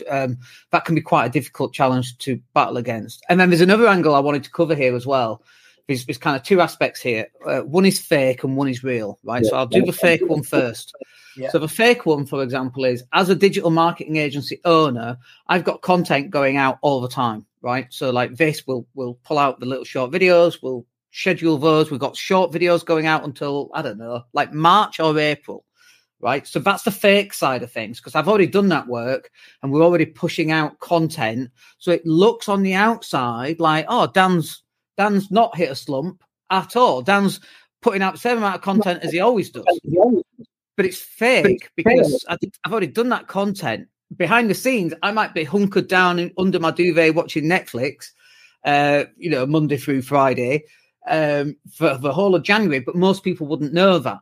um, 0.10 0.38
that 0.72 0.86
can 0.86 0.96
be 0.96 1.02
quite 1.02 1.26
a 1.26 1.30
difficult 1.30 1.74
challenge 1.74 2.18
to 2.20 2.42
battle 2.54 2.78
against. 2.78 3.26
And 3.28 3.42
then 3.42 3.50
there's 3.50 3.62
another 3.62 3.88
angle 3.90 4.16
I 4.16 4.20
wanted 4.20 4.46
to 4.46 4.52
cover 4.52 4.74
here 4.74 4.96
as 4.96 5.06
well. 5.06 5.44
There's, 5.90 6.06
there's 6.06 6.20
kind 6.20 6.36
of 6.36 6.44
two 6.44 6.62
aspects 6.62 7.02
here. 7.02 7.26
Uh, 7.44 7.62
one 7.62 7.84
is 7.84 8.00
fake 8.00 8.44
and 8.44 8.56
one 8.56 8.70
is 8.70 8.84
real, 8.84 9.18
right? 9.24 9.44
Yeah. 9.44 9.50
So 9.50 9.56
I'll 9.58 9.66
do 9.66 9.84
the 9.84 9.92
fake 9.92 10.22
one 10.24 10.44
first. 10.44 10.96
Yeah. 11.36 11.50
So 11.50 11.58
the 11.58 11.68
fake 11.68 12.06
one, 12.06 12.28
for 12.28 12.44
example, 12.44 12.86
is 12.86 13.04
as 13.14 13.30
a 13.30 13.36
digital 13.36 13.72
marketing 13.72 14.18
agency 14.18 14.62
owner, 14.66 15.18
I've 15.48 15.64
got 15.64 15.82
content 15.82 16.30
going 16.30 16.58
out 16.58 16.78
all 16.84 17.02
the 17.02 17.10
time, 17.10 17.44
right? 17.64 17.88
So 17.90 18.12
like 18.12 18.36
this, 18.36 18.68
we'll 18.68 18.86
we'll 18.94 19.16
pull 19.24 19.40
out 19.40 19.60
the 19.60 19.66
little 19.66 19.84
short 19.84 20.12
videos, 20.12 20.62
we'll 20.62 20.86
schedule 21.10 21.58
those. 21.58 21.90
We've 21.90 22.00
got 22.00 22.16
short 22.16 22.52
videos 22.52 22.86
going 22.86 23.08
out 23.08 23.24
until 23.24 23.72
I 23.74 23.82
don't 23.82 23.98
know, 23.98 24.26
like 24.32 24.54
March 24.54 25.00
or 25.00 25.18
April 25.18 25.66
right? 26.22 26.46
So 26.46 26.60
that's 26.60 26.84
the 26.84 26.92
fake 26.92 27.34
side 27.34 27.64
of 27.64 27.72
things 27.72 28.00
because 28.00 28.14
I've 28.14 28.28
already 28.28 28.48
done 28.48 28.68
that 28.70 28.88
work 28.88 29.32
and 29.64 29.72
we're 29.72 29.84
already 29.84 30.06
pushing 30.06 30.52
out 30.52 30.80
content. 30.80 31.50
So 31.78 31.92
it 31.92 32.06
looks 32.06 32.50
on 32.50 32.62
the 32.62 32.74
outside 32.74 33.60
like, 33.60 33.86
oh, 33.88 34.08
Dan's 34.08 34.62
Dan's 35.00 35.32
not 35.32 35.56
hit 35.56 35.72
a 35.72 35.76
slump 35.76 36.22
at 36.50 36.76
all. 36.76 37.02
Dan's 37.02 37.40
putting 37.82 38.02
out 38.02 38.14
the 38.14 38.20
same 38.20 38.38
amount 38.38 38.56
of 38.56 38.62
content 38.62 39.02
as 39.02 39.14
he 39.14 39.22
always 39.22 39.50
does. 39.50 39.64
But 40.76 40.86
it's 40.86 40.98
fake 41.00 41.70
because 41.78 42.26
I've 42.28 42.72
already 42.72 42.88
done 42.88 43.08
that 43.10 43.30
content. 43.30 43.88
Behind 44.18 44.50
the 44.50 44.56
scenes, 44.56 44.94
I 45.02 45.12
might 45.12 45.34
be 45.34 45.46
hunkered 45.46 45.88
down 45.88 46.20
in, 46.20 46.34
under 46.38 46.60
my 46.60 46.72
duvet 46.72 47.16
watching 47.16 47.46
Netflix, 47.46 48.12
uh, 48.66 49.06
you 49.16 49.30
know, 49.30 49.46
Monday 49.46 49.78
through 49.78 50.02
Friday 50.02 50.66
um, 51.08 51.56
for 51.72 51.98
the 51.98 52.12
whole 52.12 52.36
of 52.36 52.44
January, 52.44 52.80
but 52.80 52.96
most 52.96 53.24
people 53.24 53.48
wouldn't 53.48 53.74
know 53.74 54.00
that. 54.00 54.20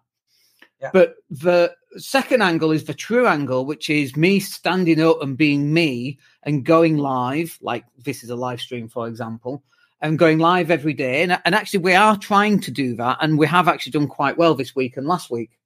Yeah. 0.79 0.91
But 0.93 1.15
the 1.31 1.73
second 1.97 2.43
angle 2.43 2.71
is 2.71 2.83
the 2.83 2.93
true 2.93 3.25
angle, 3.25 3.65
which 3.65 3.89
is 3.89 4.15
me 4.15 4.39
standing 4.39 5.01
up 5.01 5.23
and 5.23 5.35
being 5.35 5.73
me 5.73 6.19
and 6.43 6.63
going 6.63 6.97
live, 6.97 7.57
like 7.61 7.85
this 7.97 8.23
is 8.23 8.29
a 8.29 8.35
live 8.35 8.61
stream, 8.61 8.87
for 8.87 9.07
example, 9.07 9.63
and 10.01 10.19
going 10.19 10.39
live 10.39 10.69
every 10.69 10.93
day. 10.93 11.23
And, 11.23 11.39
and 11.45 11.55
actually, 11.55 11.79
we 11.79 11.93
are 11.93 12.17
trying 12.17 12.59
to 12.61 12.71
do 12.71 12.95
that. 12.95 13.17
And 13.21 13.37
we 13.37 13.47
have 13.47 13.67
actually 13.67 13.93
done 13.93 14.07
quite 14.07 14.37
well 14.37 14.55
this 14.55 14.75
week 14.75 14.97
and 14.97 15.07
last 15.07 15.31
week 15.31 15.57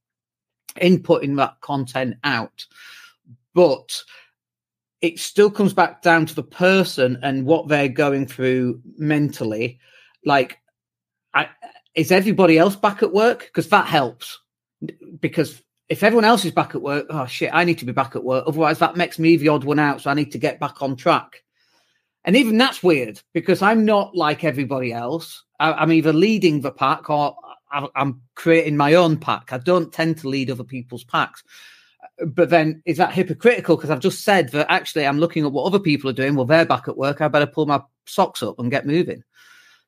in 0.79 1.03
putting 1.03 1.35
that 1.35 1.59
content 1.61 2.15
out. 2.23 2.65
But 3.53 4.03
it 5.01 5.19
still 5.19 5.49
comes 5.49 5.73
back 5.73 6.01
down 6.01 6.25
to 6.27 6.35
the 6.35 6.43
person 6.43 7.19
and 7.23 7.45
what 7.45 7.67
they're 7.67 7.89
going 7.89 8.27
through 8.27 8.81
mentally. 8.97 9.79
Like, 10.25 10.59
I, 11.33 11.49
is 11.95 12.11
everybody 12.11 12.57
else 12.57 12.75
back 12.75 13.03
at 13.03 13.11
work? 13.11 13.39
Because 13.39 13.67
that 13.69 13.87
helps. 13.87 14.39
Because 15.19 15.61
if 15.89 16.03
everyone 16.03 16.25
else 16.25 16.45
is 16.45 16.51
back 16.51 16.73
at 16.75 16.81
work, 16.81 17.07
oh 17.09 17.25
shit, 17.25 17.49
I 17.53 17.65
need 17.65 17.79
to 17.79 17.85
be 17.85 17.91
back 17.91 18.15
at 18.15 18.23
work. 18.23 18.45
Otherwise, 18.47 18.79
that 18.79 18.95
makes 18.95 19.19
me 19.19 19.35
the 19.35 19.49
odd 19.49 19.65
one 19.65 19.79
out. 19.79 20.01
So 20.01 20.09
I 20.09 20.13
need 20.13 20.31
to 20.31 20.37
get 20.37 20.59
back 20.59 20.81
on 20.81 20.95
track. 20.95 21.43
And 22.23 22.35
even 22.35 22.57
that's 22.57 22.83
weird 22.83 23.21
because 23.33 23.61
I'm 23.61 23.85
not 23.85 24.15
like 24.15 24.43
everybody 24.43 24.93
else. 24.93 25.43
I, 25.59 25.83
am 25.83 25.91
either 25.91 26.13
leading 26.13 26.61
the 26.61 26.71
pack 26.71 27.09
or 27.09 27.35
I'm 27.71 28.21
creating 28.35 28.77
my 28.77 28.93
own 28.95 29.17
pack. 29.17 29.53
I 29.53 29.57
don't 29.57 29.93
tend 29.93 30.17
to 30.19 30.29
lead 30.29 30.51
other 30.51 30.63
people's 30.63 31.03
packs. 31.03 31.43
But 32.25 32.49
then 32.49 32.83
is 32.85 32.97
that 32.97 33.13
hypocritical? 33.13 33.75
Because 33.75 33.89
I've 33.89 33.99
just 33.99 34.23
said 34.23 34.49
that 34.49 34.67
actually 34.69 35.07
I'm 35.07 35.19
looking 35.19 35.45
at 35.45 35.51
what 35.51 35.65
other 35.65 35.79
people 35.79 36.09
are 36.09 36.13
doing. 36.13 36.35
Well, 36.35 36.45
they're 36.45 36.65
back 36.65 36.87
at 36.87 36.97
work. 36.97 37.21
I 37.21 37.27
better 37.27 37.47
pull 37.47 37.65
my 37.65 37.81
socks 38.05 38.43
up 38.43 38.59
and 38.59 38.69
get 38.69 38.85
moving. 38.85 39.23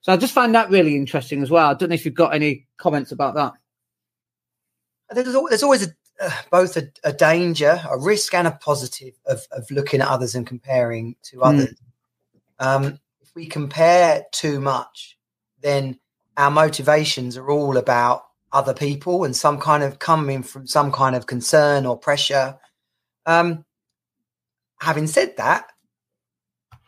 So 0.02 0.12
I 0.12 0.18
just 0.18 0.34
find 0.34 0.56
that 0.56 0.70
really 0.70 0.96
interesting 0.96 1.44
as 1.44 1.52
well. 1.52 1.70
I 1.70 1.74
don't 1.74 1.90
know 1.90 1.96
if 1.96 2.06
you've 2.06 2.13
got 2.13 2.34
any 2.34 2.68
comments 2.78 3.12
about 3.12 3.36
that 3.36 3.54
there's, 5.13 5.34
there's 5.50 5.63
always 5.63 5.88
a, 5.88 5.92
uh, 6.22 6.32
both 6.52 6.78
a, 6.78 6.90
a, 7.04 7.13
danger, 7.13 7.82
a 7.90 7.98
risk, 7.98 8.34
and 8.34 8.48
a 8.48 8.52
positive 8.52 9.13
of, 9.25 9.46
of 9.52 9.70
looking 9.72 10.02
at 10.02 10.08
others 10.08 10.36
and 10.36 10.48
comparing 10.48 11.16
to 11.24 11.38
mm. 11.38 11.46
others. 11.46 11.75
Um, 12.60 13.00
if 13.22 13.34
we 13.36 13.46
compare 13.46 14.26
too 14.32 14.60
much, 14.60 15.18
then 15.62 16.00
our 16.38 16.52
motivations 16.52 17.38
are 17.38 17.50
all 17.50 17.78
about 17.78 18.24
other 18.52 18.74
people 18.74 19.24
and 19.24 19.36
some 19.36 19.60
kind 19.60 19.84
of 19.84 20.00
coming 20.00 20.44
from 20.44 20.68
some 20.68 20.92
kind 20.92 21.16
of 21.16 21.26
concern 21.26 21.86
or 21.86 21.98
pressure. 21.98 22.58
Um, 23.26 23.66
having 24.80 25.08
said 25.08 25.38
that, 25.38 25.72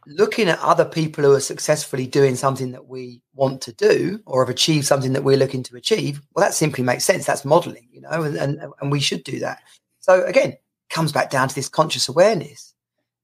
looking 0.08 0.48
at 0.48 0.60
other 0.60 0.86
people 0.86 1.24
who 1.24 1.34
are 1.34 1.40
successfully 1.40 2.06
doing 2.06 2.36
something 2.36 2.72
that 2.72 2.88
we 2.88 3.22
want 3.34 3.62
to 3.62 3.74
do 3.74 4.20
or 4.26 4.44
have 4.44 4.54
achieved 4.54 4.86
something 4.86 5.14
that 5.14 5.24
we're 5.24 5.38
looking 5.38 5.64
to 5.64 5.76
achieve, 5.76 6.22
well, 6.34 6.46
that 6.46 6.54
simply 6.54 6.84
makes 6.84 7.04
sense. 7.04 7.26
That's 7.26 7.46
modeling, 7.46 7.88
you 7.92 8.02
know, 8.02 8.24
and, 8.24 8.36
and, 8.36 8.60
and 8.80 8.92
we 8.92 9.00
should 9.00 9.24
do 9.24 9.40
that. 9.40 9.64
So 10.00 10.24
again, 10.26 10.58
comes 10.90 11.12
back 11.12 11.32
down 11.32 11.48
to 11.48 11.56
this 11.56 11.70
conscious 11.70 12.08
awareness. 12.08 12.76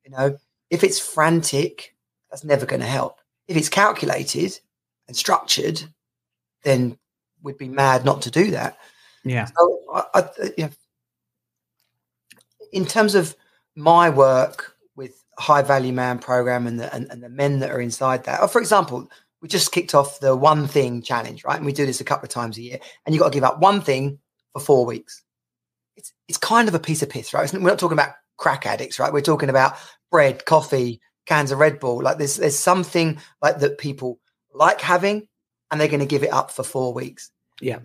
You 0.03 0.11
know, 0.11 0.37
if 0.71 0.83
it's 0.83 0.99
frantic, 0.99 1.95
that's 2.31 2.43
never 2.43 2.65
going 2.65 2.79
to 2.79 2.87
help. 2.87 3.19
If 3.47 3.57
it's 3.57 3.69
calculated 3.69 4.57
and 5.07 5.15
structured, 5.15 5.83
then 6.63 6.97
we'd 7.43 7.57
be 7.57 7.67
mad 7.67 8.05
not 8.05 8.21
to 8.23 8.31
do 8.31 8.51
that. 8.51 8.77
Yeah. 9.23 9.45
So, 9.45 9.79
I, 9.93 10.03
I, 10.13 10.29
you 10.57 10.65
know, 10.65 10.69
in 12.71 12.85
terms 12.85 13.15
of 13.15 13.35
my 13.75 14.09
work 14.09 14.75
with 14.95 15.23
High 15.37 15.61
Value 15.61 15.93
Man 15.93 16.19
program 16.19 16.67
and 16.67 16.79
the 16.79 16.93
and, 16.93 17.11
and 17.11 17.21
the 17.21 17.29
men 17.29 17.59
that 17.59 17.71
are 17.71 17.81
inside 17.81 18.23
that, 18.25 18.41
or 18.41 18.47
for 18.47 18.61
example, 18.61 19.09
we 19.41 19.47
just 19.47 19.71
kicked 19.71 19.93
off 19.93 20.19
the 20.19 20.35
one 20.35 20.67
thing 20.67 21.01
challenge, 21.01 21.43
right? 21.43 21.57
And 21.57 21.65
we 21.65 21.73
do 21.73 21.85
this 21.85 22.01
a 22.01 22.05
couple 22.05 22.25
of 22.25 22.31
times 22.31 22.57
a 22.57 22.61
year, 22.61 22.79
and 23.05 23.13
you've 23.13 23.21
got 23.21 23.31
to 23.31 23.35
give 23.35 23.43
up 23.43 23.59
one 23.59 23.81
thing 23.81 24.19
for 24.53 24.61
four 24.61 24.85
weeks. 24.85 25.23
It's 25.97 26.13
it's 26.27 26.37
kind 26.37 26.67
of 26.67 26.75
a 26.75 26.79
piece 26.79 27.01
of 27.01 27.09
piss, 27.09 27.33
right? 27.33 27.51
We're 27.51 27.59
not 27.59 27.79
talking 27.79 27.97
about 27.97 28.13
crack 28.37 28.65
addicts, 28.65 28.99
right? 28.99 29.13
We're 29.13 29.21
talking 29.21 29.49
about 29.49 29.75
bread, 30.09 30.45
coffee, 30.45 31.01
cans 31.25 31.51
of 31.51 31.59
Red 31.59 31.79
Bull. 31.79 32.01
Like 32.01 32.17
there's 32.17 32.37
there's 32.37 32.57
something 32.57 33.19
like 33.41 33.59
that 33.59 33.77
people 33.77 34.19
like 34.53 34.81
having, 34.81 35.27
and 35.69 35.79
they're 35.79 35.87
going 35.87 35.99
to 35.99 36.05
give 36.05 36.23
it 36.23 36.33
up 36.33 36.51
for 36.51 36.63
four 36.63 36.93
weeks. 36.93 37.31
Yeah. 37.59 37.79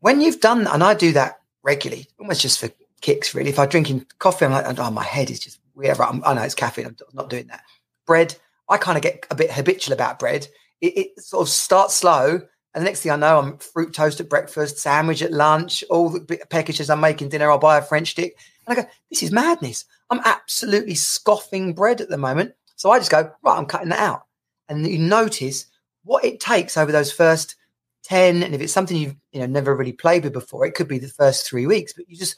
When 0.00 0.20
you've 0.20 0.40
done, 0.40 0.66
and 0.66 0.82
I 0.82 0.94
do 0.94 1.12
that 1.12 1.40
regularly, 1.62 2.06
almost 2.20 2.40
just 2.40 2.60
for 2.60 2.70
kicks, 3.00 3.34
really. 3.34 3.50
If 3.50 3.58
I'm 3.58 3.68
drinking 3.68 4.06
coffee, 4.18 4.44
I'm 4.44 4.52
like, 4.52 4.78
oh, 4.78 4.90
my 4.90 5.04
head 5.04 5.30
is 5.30 5.40
just 5.40 5.60
weird. 5.74 6.00
i 6.00 6.34
know 6.34 6.42
it's 6.42 6.54
caffeine. 6.54 6.86
I'm 6.86 6.96
not 7.12 7.30
doing 7.30 7.48
that. 7.48 7.62
Bread, 8.06 8.36
I 8.68 8.76
kind 8.76 8.96
of 8.96 9.02
get 9.02 9.26
a 9.30 9.34
bit 9.34 9.52
habitual 9.52 9.94
about 9.94 10.18
bread. 10.18 10.48
It, 10.80 10.96
it, 10.96 11.20
sort 11.20 11.42
of 11.42 11.48
starts 11.48 11.94
slow, 11.94 12.40
and 12.74 12.82
the 12.82 12.84
next 12.84 13.00
thing 13.00 13.12
I 13.12 13.16
know, 13.16 13.38
I'm 13.38 13.58
fruit 13.58 13.92
toast 13.92 14.20
at 14.20 14.28
breakfast, 14.28 14.78
sandwich 14.78 15.22
at 15.22 15.32
lunch, 15.32 15.82
all 15.90 16.10
the 16.10 16.40
packages 16.50 16.88
I'm 16.88 17.00
making 17.00 17.30
dinner. 17.30 17.50
I'll 17.50 17.58
buy 17.58 17.78
a 17.78 17.82
French 17.82 18.10
stick, 18.10 18.38
and 18.66 18.78
I 18.78 18.82
go, 18.82 18.88
"This 19.10 19.22
is 19.22 19.32
madness." 19.32 19.84
I'm 20.10 20.20
absolutely 20.24 20.94
scoffing 20.94 21.74
bread 21.74 22.00
at 22.00 22.08
the 22.08 22.18
moment, 22.18 22.54
so 22.76 22.90
I 22.90 22.98
just 22.98 23.10
go, 23.10 23.30
"Right, 23.42 23.58
I'm 23.58 23.66
cutting 23.66 23.90
that 23.90 24.00
out." 24.00 24.24
And 24.68 24.86
you 24.86 24.98
notice 24.98 25.66
what 26.04 26.24
it 26.24 26.40
takes 26.40 26.76
over 26.76 26.92
those 26.92 27.12
first 27.12 27.56
ten, 28.02 28.42
and 28.42 28.54
if 28.54 28.60
it's 28.60 28.72
something 28.72 28.96
you've 28.96 29.16
you 29.32 29.40
know 29.40 29.46
never 29.46 29.76
really 29.76 29.92
played 29.92 30.24
with 30.24 30.32
before, 30.32 30.66
it 30.66 30.74
could 30.74 30.88
be 30.88 30.98
the 30.98 31.08
first 31.08 31.46
three 31.46 31.66
weeks, 31.66 31.92
but 31.92 32.08
you 32.08 32.16
just 32.16 32.36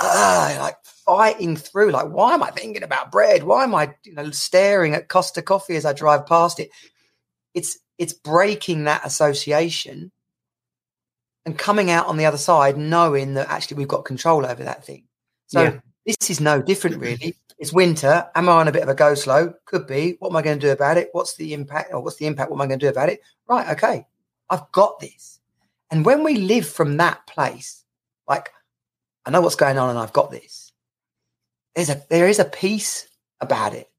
uh, 0.00 0.56
like 0.58 0.76
fighting 0.84 1.56
through. 1.56 1.90
Like, 1.90 2.08
why 2.08 2.34
am 2.34 2.42
I 2.42 2.50
thinking 2.50 2.82
about 2.82 3.12
bread? 3.12 3.42
Why 3.42 3.64
am 3.64 3.74
I, 3.74 3.94
you 4.04 4.14
know, 4.14 4.30
staring 4.30 4.94
at 4.94 5.08
Costa 5.08 5.42
Coffee 5.42 5.76
as 5.76 5.84
I 5.84 5.92
drive 5.92 6.26
past 6.26 6.58
it? 6.60 6.70
It's 7.54 7.78
it's 7.98 8.14
breaking 8.14 8.84
that 8.84 9.04
association 9.04 10.10
and 11.44 11.58
coming 11.58 11.90
out 11.90 12.06
on 12.06 12.16
the 12.16 12.26
other 12.26 12.38
side, 12.38 12.78
knowing 12.78 13.34
that 13.34 13.50
actually 13.50 13.76
we've 13.76 13.88
got 13.88 14.04
control 14.04 14.46
over 14.46 14.64
that 14.64 14.84
thing. 14.84 15.04
So 15.48 15.62
yeah. 15.62 15.80
This 16.06 16.30
is 16.30 16.40
no 16.40 16.62
different, 16.62 16.98
really. 16.98 17.36
It's 17.58 17.72
winter. 17.72 18.26
Am 18.34 18.48
I 18.48 18.52
on 18.52 18.68
a 18.68 18.72
bit 18.72 18.82
of 18.82 18.88
a 18.88 18.94
go 18.94 19.14
slow? 19.14 19.52
Could 19.66 19.86
be. 19.86 20.16
What 20.18 20.30
am 20.30 20.36
I 20.36 20.42
going 20.42 20.58
to 20.58 20.66
do 20.66 20.72
about 20.72 20.96
it? 20.96 21.10
What's 21.12 21.36
the 21.36 21.52
impact? 21.52 21.92
Or 21.92 22.00
what's 22.00 22.16
the 22.16 22.26
impact? 22.26 22.50
What 22.50 22.56
am 22.56 22.62
I 22.62 22.66
going 22.66 22.78
to 22.78 22.86
do 22.86 22.90
about 22.90 23.10
it? 23.10 23.20
Right. 23.46 23.68
Okay. 23.68 24.06
I've 24.48 24.70
got 24.72 24.98
this. 24.98 25.40
And 25.90 26.04
when 26.04 26.24
we 26.24 26.36
live 26.36 26.66
from 26.66 26.96
that 26.96 27.26
place, 27.26 27.84
like 28.26 28.50
I 29.26 29.30
know 29.30 29.40
what's 29.40 29.56
going 29.56 29.78
on 29.78 29.90
and 29.90 29.98
I've 29.98 30.12
got 30.12 30.30
this. 30.30 30.72
There's 31.74 31.90
a 31.90 32.02
there 32.08 32.28
is 32.28 32.38
a 32.38 32.44
peace 32.44 33.08
about 33.40 33.74
it. 33.74 33.90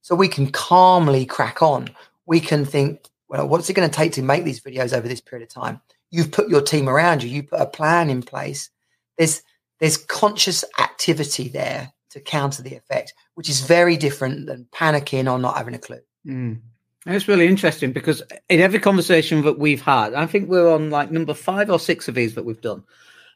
So 0.00 0.14
we 0.14 0.28
can 0.28 0.50
calmly 0.50 1.26
crack 1.26 1.62
on. 1.62 1.90
We 2.26 2.40
can 2.40 2.64
think, 2.64 3.08
well, 3.28 3.46
what's 3.46 3.68
it 3.68 3.74
going 3.74 3.88
to 3.88 3.94
take 3.94 4.12
to 4.12 4.22
make 4.22 4.44
these 4.44 4.60
videos 4.60 4.96
over 4.96 5.06
this 5.06 5.20
period 5.20 5.46
of 5.46 5.52
time? 5.52 5.80
You've 6.10 6.32
put 6.32 6.48
your 6.48 6.62
team 6.62 6.88
around 6.88 7.22
you, 7.22 7.28
you 7.28 7.42
put 7.42 7.60
a 7.60 7.66
plan 7.66 8.10
in 8.10 8.22
place. 8.22 8.70
There's 9.18 9.42
there's 9.80 9.96
conscious 9.96 10.64
activity 10.78 11.48
there 11.48 11.92
to 12.10 12.20
counter 12.20 12.62
the 12.62 12.74
effect, 12.74 13.14
which 13.34 13.48
is 13.48 13.60
very 13.60 13.96
different 13.96 14.46
than 14.46 14.68
panicking 14.72 15.30
or 15.30 15.38
not 15.38 15.56
having 15.56 15.74
a 15.74 15.78
clue. 15.78 16.00
Mm. 16.26 16.60
And 17.06 17.16
it's 17.16 17.28
really 17.28 17.46
interesting 17.46 17.92
because 17.92 18.22
in 18.48 18.60
every 18.60 18.78
conversation 18.78 19.42
that 19.42 19.58
we've 19.58 19.80
had, 19.80 20.12
I 20.14 20.26
think 20.26 20.48
we're 20.48 20.72
on 20.72 20.90
like 20.90 21.10
number 21.10 21.34
five 21.34 21.70
or 21.70 21.78
six 21.78 22.08
of 22.08 22.14
these 22.14 22.34
that 22.34 22.44
we've 22.44 22.60
done. 22.60 22.84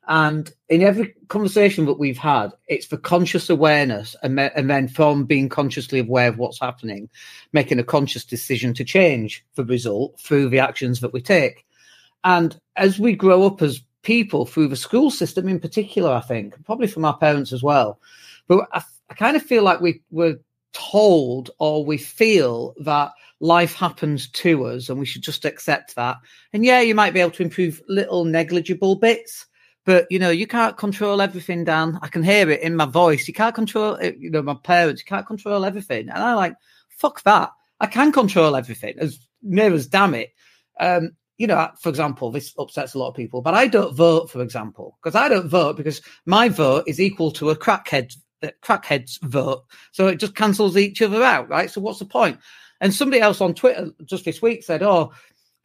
And 0.06 0.52
in 0.68 0.82
every 0.82 1.14
conversation 1.28 1.86
that 1.86 1.98
we've 1.98 2.18
had, 2.18 2.50
it's 2.68 2.84
for 2.84 2.98
conscious 2.98 3.48
awareness 3.48 4.14
and, 4.22 4.34
me- 4.34 4.50
and 4.54 4.68
then 4.68 4.86
from 4.86 5.24
being 5.24 5.48
consciously 5.48 6.00
aware 6.00 6.28
of 6.28 6.36
what's 6.36 6.60
happening, 6.60 7.08
making 7.54 7.78
a 7.78 7.84
conscious 7.84 8.24
decision 8.24 8.74
to 8.74 8.84
change 8.84 9.42
the 9.54 9.64
result 9.64 10.20
through 10.20 10.50
the 10.50 10.58
actions 10.58 11.00
that 11.00 11.14
we 11.14 11.22
take. 11.22 11.64
And 12.22 12.58
as 12.76 12.98
we 12.98 13.14
grow 13.14 13.46
up 13.46 13.62
as 13.62 13.80
people 14.04 14.46
through 14.46 14.68
the 14.68 14.76
school 14.76 15.10
system 15.10 15.48
in 15.48 15.58
particular, 15.58 16.12
I 16.12 16.20
think, 16.20 16.62
probably 16.64 16.86
from 16.86 17.04
our 17.04 17.16
parents 17.16 17.52
as 17.52 17.62
well, 17.62 18.00
but 18.46 18.68
I, 18.72 18.82
I 19.10 19.14
kind 19.14 19.36
of 19.36 19.42
feel 19.42 19.62
like 19.62 19.80
we 19.80 20.02
were 20.10 20.38
told 20.72 21.50
or 21.58 21.84
we 21.84 21.98
feel 21.98 22.74
that 22.80 23.12
life 23.40 23.74
happens 23.74 24.28
to 24.28 24.66
us 24.66 24.88
and 24.88 24.98
we 24.98 25.06
should 25.06 25.22
just 25.22 25.44
accept 25.44 25.96
that. 25.96 26.16
And 26.52 26.64
yeah, 26.64 26.80
you 26.80 26.94
might 26.94 27.14
be 27.14 27.20
able 27.20 27.30
to 27.32 27.42
improve 27.42 27.82
little 27.88 28.24
negligible 28.24 28.96
bits 28.96 29.46
but 29.84 30.06
you 30.10 30.18
know, 30.18 30.30
you 30.30 30.46
can't 30.46 30.76
control 30.76 31.20
everything, 31.20 31.64
Dan. 31.64 31.98
I 32.02 32.08
can 32.08 32.22
hear 32.22 32.50
it 32.50 32.62
in 32.62 32.74
my 32.76 32.86
voice. 32.86 33.28
You 33.28 33.34
can't 33.34 33.54
control 33.54 33.94
it, 33.94 34.16
you 34.16 34.30
know, 34.30 34.42
my 34.42 34.54
parents, 34.54 35.02
you 35.02 35.06
can't 35.06 35.26
control 35.26 35.64
everything. 35.64 36.08
And 36.08 36.22
I 36.22 36.34
like, 36.34 36.54
fuck 36.88 37.22
that. 37.24 37.50
I 37.80 37.86
can 37.86 38.12
control 38.12 38.56
everything. 38.56 38.94
As 38.98 39.18
near 39.42 39.72
as 39.74 39.86
damn 39.86 40.14
it. 40.14 40.32
Um, 40.80 41.12
you 41.38 41.46
know, 41.46 41.68
for 41.80 41.88
example, 41.88 42.30
this 42.30 42.54
upsets 42.58 42.94
a 42.94 42.98
lot 42.98 43.08
of 43.08 43.14
people, 43.14 43.42
but 43.42 43.54
I 43.54 43.66
don't 43.66 43.94
vote, 43.94 44.30
for 44.30 44.42
example, 44.42 44.98
because 45.02 45.16
I 45.16 45.28
don't 45.28 45.48
vote 45.48 45.76
because 45.76 46.00
my 46.26 46.48
vote 46.48 46.84
is 46.86 47.00
equal 47.00 47.30
to 47.32 47.50
a 47.50 47.56
crackhead 47.56 48.14
crackhead's 48.62 49.18
vote. 49.22 49.64
So 49.92 50.06
it 50.08 50.16
just 50.16 50.34
cancels 50.34 50.76
each 50.76 51.00
other 51.00 51.22
out, 51.22 51.48
right? 51.48 51.70
So 51.70 51.80
what's 51.80 51.98
the 51.98 52.04
point? 52.04 52.38
And 52.80 52.92
somebody 52.92 53.22
else 53.22 53.40
on 53.40 53.54
Twitter 53.54 53.90
just 54.04 54.26
this 54.26 54.42
week 54.42 54.62
said, 54.62 54.82
"Oh, 54.82 55.12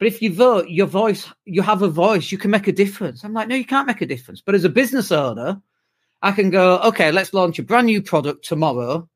but 0.00 0.08
if 0.08 0.22
you 0.22 0.32
vote, 0.32 0.70
your 0.70 0.86
voice, 0.86 1.28
you 1.44 1.60
have 1.60 1.82
a 1.82 1.88
voice, 1.88 2.32
you 2.32 2.38
can 2.38 2.50
make 2.50 2.66
a 2.66 2.72
difference. 2.72 3.22
I'm 3.22 3.34
like, 3.34 3.48
no, 3.48 3.54
you 3.54 3.66
can't 3.66 3.86
make 3.86 4.00
a 4.00 4.06
difference. 4.06 4.40
But 4.40 4.54
as 4.54 4.64
a 4.64 4.70
business 4.70 5.12
owner, 5.12 5.60
I 6.22 6.32
can 6.32 6.48
go, 6.48 6.78
okay, 6.78 7.12
let's 7.12 7.34
launch 7.34 7.58
a 7.58 7.62
brand 7.62 7.86
new 7.86 8.00
product 8.00 8.46
tomorrow. 8.46 9.06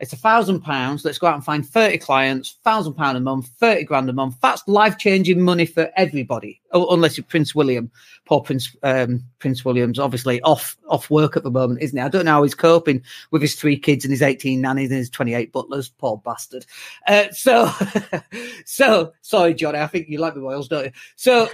It's 0.00 0.12
a 0.12 0.16
thousand 0.16 0.62
pounds. 0.62 1.04
Let's 1.04 1.18
go 1.18 1.28
out 1.28 1.34
and 1.34 1.44
find 1.44 1.66
30 1.66 1.98
clients, 1.98 2.58
thousand 2.64 2.94
pound 2.94 3.16
a 3.16 3.20
month, 3.20 3.48
30 3.60 3.84
grand 3.84 4.10
a 4.10 4.12
month. 4.12 4.36
That's 4.42 4.66
life 4.66 4.98
changing 4.98 5.40
money 5.40 5.66
for 5.66 5.90
everybody. 5.96 6.60
Unless 6.72 7.16
you're 7.16 7.24
Prince 7.24 7.54
William, 7.54 7.92
poor 8.24 8.40
Prince 8.40 8.74
um, 8.82 9.22
Prince 9.38 9.64
William's 9.64 10.00
obviously 10.00 10.42
off 10.42 10.76
off 10.88 11.10
work 11.10 11.36
at 11.36 11.44
the 11.44 11.50
moment, 11.50 11.80
isn't 11.80 11.96
he? 11.96 12.02
I 12.02 12.08
don't 12.08 12.24
know 12.24 12.32
how 12.32 12.42
he's 12.42 12.56
coping 12.56 13.02
with 13.30 13.40
his 13.40 13.54
three 13.54 13.78
kids 13.78 14.04
and 14.04 14.10
his 14.10 14.22
18 14.22 14.60
nannies 14.60 14.90
and 14.90 14.98
his 14.98 15.10
28 15.10 15.52
butlers. 15.52 15.90
Poor 15.90 16.20
bastard. 16.24 16.66
Uh, 17.06 17.30
so, 17.30 17.70
so 18.66 19.12
sorry, 19.22 19.54
Johnny. 19.54 19.78
I 19.78 19.86
think 19.86 20.08
you 20.08 20.18
like 20.18 20.34
the 20.34 20.40
Royals, 20.40 20.66
don't 20.66 20.86
you? 20.86 20.92
So, 21.14 21.48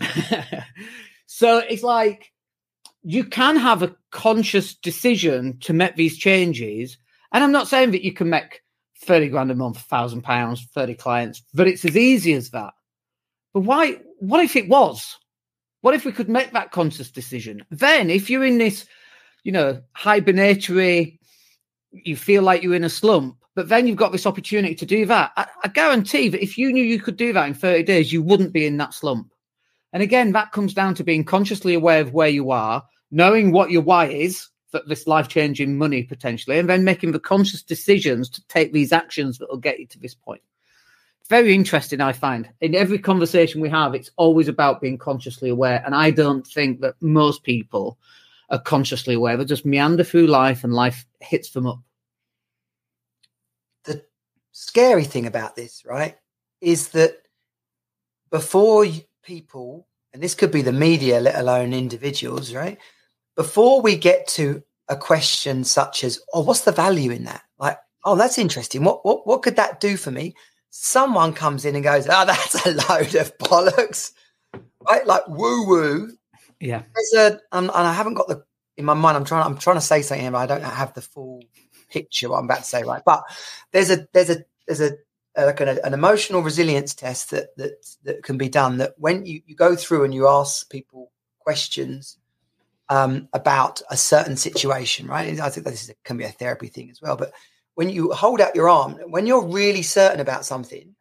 so 1.26 1.58
it's 1.58 1.84
like 1.84 2.32
you 3.04 3.24
can 3.24 3.56
have 3.56 3.84
a 3.84 3.94
conscious 4.10 4.74
decision 4.74 5.58
to 5.60 5.72
make 5.72 5.94
these 5.94 6.18
changes 6.18 6.98
and 7.32 7.44
I'm 7.44 7.52
not 7.52 7.68
saying 7.68 7.92
that 7.92 8.04
you 8.04 8.12
can 8.12 8.28
make 8.28 8.62
30 9.02 9.28
grand 9.28 9.50
a 9.50 9.54
month, 9.54 9.78
thousand 9.78 10.22
pounds, 10.22 10.66
30 10.74 10.94
clients, 10.94 11.42
but 11.54 11.68
it's 11.68 11.84
as 11.84 11.96
easy 11.96 12.34
as 12.34 12.50
that. 12.50 12.72
But 13.54 13.60
why? 13.60 13.98
What 14.18 14.44
if 14.44 14.56
it 14.56 14.68
was? 14.68 15.16
What 15.80 15.94
if 15.94 16.04
we 16.04 16.12
could 16.12 16.28
make 16.28 16.52
that 16.52 16.72
conscious 16.72 17.10
decision? 17.10 17.64
Then, 17.70 18.10
if 18.10 18.28
you're 18.28 18.44
in 18.44 18.58
this, 18.58 18.86
you 19.44 19.52
know, 19.52 19.80
hibernatory, 19.96 21.18
you 21.90 22.16
feel 22.16 22.42
like 22.42 22.62
you're 22.62 22.74
in 22.74 22.84
a 22.84 22.90
slump, 22.90 23.38
but 23.54 23.68
then 23.68 23.86
you've 23.86 23.96
got 23.96 24.12
this 24.12 24.26
opportunity 24.26 24.74
to 24.74 24.86
do 24.86 25.06
that. 25.06 25.32
I, 25.36 25.46
I 25.64 25.68
guarantee 25.68 26.28
that 26.28 26.42
if 26.42 26.58
you 26.58 26.72
knew 26.72 26.84
you 26.84 27.00
could 27.00 27.16
do 27.16 27.32
that 27.32 27.48
in 27.48 27.54
30 27.54 27.82
days, 27.84 28.12
you 28.12 28.22
wouldn't 28.22 28.52
be 28.52 28.66
in 28.66 28.76
that 28.76 28.94
slump. 28.94 29.32
And 29.92 30.02
again, 30.02 30.32
that 30.32 30.52
comes 30.52 30.74
down 30.74 30.94
to 30.96 31.04
being 31.04 31.24
consciously 31.24 31.74
aware 31.74 32.00
of 32.00 32.12
where 32.12 32.28
you 32.28 32.50
are, 32.50 32.84
knowing 33.10 33.50
what 33.50 33.70
your 33.70 33.82
why 33.82 34.06
is, 34.06 34.48
this 34.86 35.06
life 35.06 35.28
changing 35.28 35.76
money 35.78 36.02
potentially, 36.02 36.58
and 36.58 36.68
then 36.68 36.84
making 36.84 37.12
the 37.12 37.20
conscious 37.20 37.62
decisions 37.62 38.28
to 38.30 38.46
take 38.48 38.72
these 38.72 38.92
actions 38.92 39.38
that 39.38 39.48
will 39.48 39.58
get 39.58 39.80
you 39.80 39.86
to 39.86 39.98
this 39.98 40.14
point. 40.14 40.42
Very 41.28 41.54
interesting, 41.54 42.00
I 42.00 42.12
find. 42.12 42.48
In 42.60 42.74
every 42.74 42.98
conversation 42.98 43.60
we 43.60 43.68
have, 43.68 43.94
it's 43.94 44.10
always 44.16 44.48
about 44.48 44.80
being 44.80 44.98
consciously 44.98 45.48
aware. 45.48 45.80
And 45.86 45.94
I 45.94 46.10
don't 46.10 46.44
think 46.44 46.80
that 46.80 46.96
most 47.00 47.44
people 47.44 47.98
are 48.50 48.58
consciously 48.58 49.14
aware. 49.14 49.36
They 49.36 49.44
just 49.44 49.64
meander 49.64 50.02
through 50.02 50.26
life 50.26 50.64
and 50.64 50.74
life 50.74 51.06
hits 51.20 51.50
them 51.50 51.68
up. 51.68 51.78
The 53.84 54.04
scary 54.50 55.04
thing 55.04 55.26
about 55.26 55.54
this, 55.54 55.84
right, 55.86 56.16
is 56.60 56.88
that 56.88 57.22
before 58.30 58.86
people, 59.22 59.86
and 60.12 60.20
this 60.20 60.34
could 60.34 60.50
be 60.50 60.62
the 60.62 60.72
media, 60.72 61.20
let 61.20 61.36
alone 61.36 61.72
individuals, 61.72 62.52
right? 62.52 62.76
Before 63.36 63.80
we 63.80 63.96
get 63.96 64.26
to 64.28 64.62
a 64.88 64.96
question 64.96 65.64
such 65.64 66.04
as, 66.04 66.20
"Oh, 66.32 66.42
what's 66.42 66.62
the 66.62 66.72
value 66.72 67.10
in 67.10 67.24
that?" 67.24 67.42
Like, 67.58 67.78
"Oh, 68.04 68.16
that's 68.16 68.38
interesting. 68.38 68.84
What 68.84 69.04
what 69.04 69.26
what 69.26 69.42
could 69.42 69.56
that 69.56 69.80
do 69.80 69.96
for 69.96 70.10
me?" 70.10 70.34
Someone 70.70 71.32
comes 71.32 71.64
in 71.64 71.74
and 71.74 71.84
goes, 71.84 72.06
"Oh, 72.08 72.24
that's 72.26 72.66
a 72.66 72.70
load 72.70 73.14
of 73.14 73.36
bollocks," 73.38 74.12
right? 74.88 75.06
Like 75.06 75.26
woo 75.28 75.66
woo. 75.66 76.12
Yeah. 76.60 76.82
There's 76.94 77.32
a, 77.32 77.40
um, 77.52 77.70
and 77.74 77.86
I 77.86 77.92
haven't 77.92 78.14
got 78.14 78.28
the 78.28 78.44
in 78.80 78.86
my 78.86 78.94
mind, 78.94 79.16
I'm 79.16 79.24
trying. 79.24 79.44
I'm 79.44 79.58
trying 79.58 79.76
to 79.76 79.80
say 79.80 80.02
something, 80.02 80.32
but 80.32 80.38
I 80.38 80.46
don't 80.46 80.62
have 80.62 80.94
the 80.94 81.02
full 81.02 81.44
picture 81.90 82.30
what 82.30 82.38
I'm 82.38 82.46
about 82.46 82.58
to 82.58 82.64
say. 82.64 82.82
Right, 82.82 83.02
but 83.04 83.22
there's 83.72 83.90
a 83.90 84.08
there's 84.12 84.30
a 84.30 84.44
there's 84.66 84.80
a 84.80 84.96
like 85.36 85.60
an, 85.60 85.78
an 85.84 85.94
emotional 85.94 86.42
resilience 86.42 86.94
test 86.94 87.30
that 87.30 87.56
that 87.56 87.72
that 88.04 88.22
can 88.22 88.38
be 88.38 88.48
done. 88.48 88.78
That 88.78 88.94
when 88.96 89.26
you 89.26 89.42
you 89.46 89.54
go 89.54 89.76
through 89.76 90.04
and 90.04 90.14
you 90.14 90.26
ask 90.26 90.68
people 90.70 91.12
questions 91.40 92.16
um, 92.90 93.28
about 93.32 93.80
a 93.88 93.96
certain 93.96 94.36
situation, 94.36 95.06
right? 95.06 95.40
I 95.40 95.48
think 95.48 95.64
this 95.64 95.88
is, 95.88 95.94
can 96.04 96.16
be 96.16 96.24
a 96.24 96.30
therapy 96.30 96.66
thing 96.66 96.90
as 96.90 97.00
well. 97.00 97.16
But 97.16 97.32
when 97.76 97.88
you 97.88 98.12
hold 98.12 98.40
out 98.40 98.54
your 98.54 98.68
arm, 98.68 98.98
when 99.06 99.26
you're 99.26 99.46
really 99.46 99.82
certain 99.82 100.20
about 100.20 100.44
something, 100.44 100.94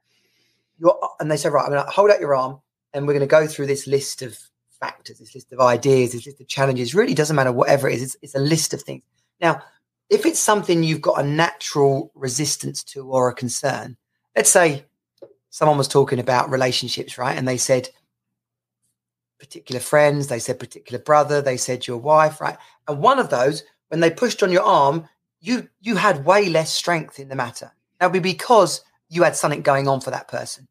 you're 0.77 0.97
and 1.19 1.29
they 1.29 1.35
say, 1.35 1.49
right, 1.49 1.63
I'm 1.63 1.71
going 1.71 1.83
to 1.83 1.91
hold 1.91 2.11
out 2.11 2.21
your 2.21 2.35
arm, 2.35 2.61
and 2.93 3.05
we're 3.05 3.13
going 3.13 3.21
to 3.21 3.27
go 3.27 3.47
through 3.47 3.65
this 3.65 3.87
list 3.87 4.21
of 4.21 4.37
factors, 4.79 5.17
this 5.19 5.35
list 5.35 5.51
of 5.51 5.59
ideas, 5.59 6.13
this 6.13 6.25
list 6.25 6.39
of 6.39 6.47
challenges. 6.47 6.95
Really 6.95 7.15
doesn't 7.15 7.35
matter 7.35 7.51
whatever 7.51 7.89
it 7.89 7.95
is. 7.95 8.03
It's, 8.03 8.17
it's 8.21 8.35
a 8.35 8.39
list 8.39 8.73
of 8.73 8.81
things. 8.83 9.03
Now, 9.41 9.61
if 10.09 10.25
it's 10.25 10.39
something 10.39 10.83
you've 10.83 11.01
got 11.01 11.19
a 11.19 11.27
natural 11.27 12.11
resistance 12.13 12.83
to 12.83 13.07
or 13.07 13.29
a 13.29 13.33
concern, 13.33 13.97
let's 14.35 14.51
say 14.51 14.85
someone 15.49 15.77
was 15.77 15.87
talking 15.87 16.19
about 16.19 16.51
relationships, 16.51 17.17
right? 17.17 17.37
And 17.37 17.47
they 17.47 17.57
said 17.57 17.89
particular 19.39 19.79
friends, 19.79 20.27
they 20.27 20.39
said 20.39 20.59
particular 20.59 21.01
brother, 21.01 21.41
they 21.41 21.57
said 21.57 21.87
your 21.87 21.97
wife, 21.97 22.41
right? 22.41 22.57
And 22.87 22.99
one 22.99 23.19
of 23.19 23.29
those, 23.29 23.63
when 23.87 23.99
they 23.99 24.11
pushed 24.11 24.43
on 24.43 24.51
your 24.51 24.63
arm, 24.63 25.07
you 25.39 25.69
you 25.81 25.95
had 25.95 26.25
way 26.25 26.49
less 26.49 26.71
strength 26.71 27.19
in 27.19 27.29
the 27.29 27.35
matter. 27.35 27.71
That 27.99 28.11
would 28.11 28.21
be 28.21 28.31
because 28.31 28.81
you 29.09 29.23
had 29.23 29.35
something 29.35 29.61
going 29.61 29.87
on 29.87 30.01
for 30.01 30.11
that 30.11 30.27
person, 30.27 30.67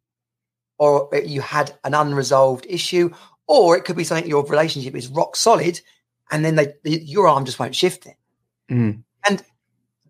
or 0.78 1.08
you 1.24 1.40
had 1.40 1.76
an 1.84 1.94
unresolved 1.94 2.66
issue, 2.68 3.10
or 3.46 3.76
it 3.76 3.84
could 3.84 3.96
be 3.96 4.04
something 4.04 4.28
your 4.28 4.44
relationship 4.44 4.94
is 4.94 5.08
rock 5.08 5.36
solid, 5.36 5.80
and 6.30 6.44
then 6.44 6.56
they 6.56 6.74
your 6.84 7.28
arm 7.28 7.44
just 7.44 7.58
won't 7.58 7.74
shift 7.74 8.06
it. 8.06 8.16
Mm. 8.70 9.02
And 9.26 9.42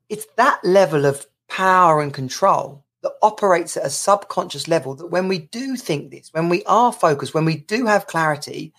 it's 0.08 0.26
that 0.36 0.62
level 0.64 1.06
of 1.06 1.26
power 1.48 2.00
and 2.00 2.12
control 2.12 2.84
that 3.02 3.12
operates 3.22 3.76
at 3.76 3.86
a 3.86 3.90
subconscious 3.90 4.68
level 4.68 4.94
that 4.96 5.06
when 5.06 5.28
we 5.28 5.38
do 5.38 5.76
think 5.76 6.10
this, 6.10 6.32
when 6.32 6.48
we 6.48 6.64
are 6.64 6.92
focused, 6.92 7.34
when 7.34 7.44
we 7.44 7.56
do 7.56 7.86
have 7.86 8.06
clarity, 8.06 8.72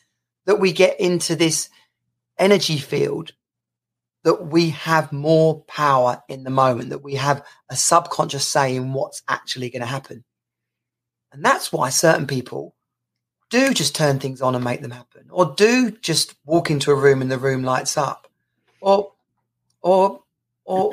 that 0.45 0.59
we 0.59 0.73
get 0.73 0.99
into 0.99 1.35
this 1.35 1.69
energy 2.37 2.77
field 2.77 3.31
that 4.23 4.47
we 4.47 4.71
have 4.71 5.11
more 5.11 5.61
power 5.61 6.21
in 6.27 6.43
the 6.43 6.49
moment, 6.49 6.89
that 6.89 7.03
we 7.03 7.15
have 7.15 7.45
a 7.69 7.75
subconscious 7.75 8.47
say 8.47 8.75
in 8.75 8.93
what's 8.93 9.21
actually 9.27 9.69
going 9.69 9.81
to 9.81 9.85
happen. 9.85 10.23
And 11.31 11.43
that's 11.43 11.71
why 11.71 11.89
certain 11.89 12.27
people 12.27 12.75
do 13.49 13.73
just 13.73 13.95
turn 13.95 14.19
things 14.19 14.41
on 14.41 14.55
and 14.55 14.63
make 14.63 14.81
them 14.81 14.91
happen, 14.91 15.27
or 15.29 15.53
do 15.55 15.91
just 15.91 16.35
walk 16.45 16.69
into 16.69 16.91
a 16.91 16.95
room 16.95 17.21
and 17.21 17.31
the 17.31 17.37
room 17.37 17.63
lights 17.63 17.97
up, 17.97 18.27
or, 18.81 19.13
or 19.81 20.21
or 20.69 20.91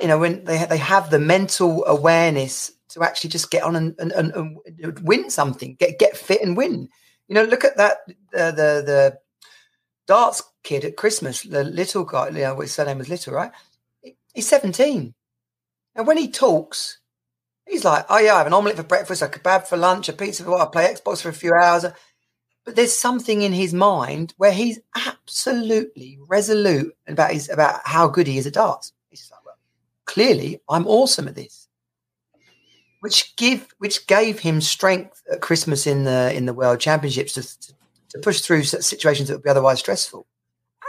you 0.00 0.08
know 0.08 0.18
when 0.18 0.42
they 0.44 0.64
they 0.64 0.78
have 0.78 1.10
the 1.10 1.18
mental 1.18 1.84
awareness 1.84 2.72
to 2.88 3.02
actually 3.02 3.28
just 3.28 3.50
get 3.50 3.62
on 3.62 3.76
and, 3.76 3.94
and, 3.98 4.10
and, 4.12 4.56
and 4.82 4.98
win 5.00 5.28
something, 5.28 5.76
get 5.78 5.98
get 5.98 6.16
fit 6.16 6.40
and 6.40 6.56
win. 6.56 6.88
You 7.28 7.34
know, 7.34 7.44
look 7.44 7.62
at 7.62 7.76
that 7.76 7.98
uh, 8.34 8.52
the 8.52 8.82
the 8.86 9.18
darts 10.06 10.42
kid 10.64 10.86
at 10.86 10.96
Christmas, 10.96 11.42
the 11.42 11.62
little 11.62 12.04
guy. 12.04 12.28
You 12.28 12.38
know, 12.38 12.60
his 12.60 12.72
surname 12.72 12.98
was 12.98 13.10
Little, 13.10 13.34
right? 13.34 13.52
He's 14.32 14.48
seventeen, 14.48 15.14
and 15.94 16.06
when 16.06 16.16
he 16.16 16.30
talks, 16.30 16.98
he's 17.66 17.84
like, 17.84 18.06
"Oh 18.08 18.18
yeah, 18.18 18.34
I 18.34 18.38
have 18.38 18.46
an 18.46 18.54
omelette 18.54 18.76
for 18.76 18.82
breakfast, 18.82 19.20
a 19.20 19.26
kebab 19.26 19.66
for 19.66 19.76
lunch, 19.76 20.08
a 20.08 20.14
pizza 20.14 20.42
for 20.42 20.52
what? 20.52 20.68
I 20.68 20.70
play 20.70 20.94
Xbox 20.94 21.20
for 21.20 21.28
a 21.28 21.34
few 21.34 21.52
hours." 21.52 21.84
But 22.64 22.76
there's 22.76 22.94
something 22.94 23.42
in 23.42 23.52
his 23.52 23.72
mind 23.74 24.34
where 24.36 24.52
he's 24.52 24.78
absolutely 24.94 26.18
resolute 26.26 26.94
about 27.06 27.32
his 27.32 27.50
about 27.50 27.80
how 27.84 28.08
good 28.08 28.26
he 28.26 28.38
is 28.38 28.46
at 28.46 28.54
darts 28.54 28.92
clearly 30.18 30.60
I'm 30.68 30.86
awesome 30.88 31.28
at 31.28 31.36
this. 31.36 31.68
Which 33.00 33.36
give 33.36 33.68
which 33.78 34.08
gave 34.08 34.40
him 34.40 34.60
strength 34.60 35.22
at 35.32 35.40
Christmas 35.40 35.86
in 35.86 36.02
the 36.02 36.34
in 36.34 36.46
the 36.46 36.52
World 36.52 36.80
Championships 36.80 37.34
to, 37.34 37.42
to, 38.10 38.18
push 38.18 38.40
through 38.40 38.64
situations 38.64 39.28
that 39.28 39.36
would 39.36 39.44
be 39.44 39.50
otherwise 39.50 39.78
stressful 39.78 40.26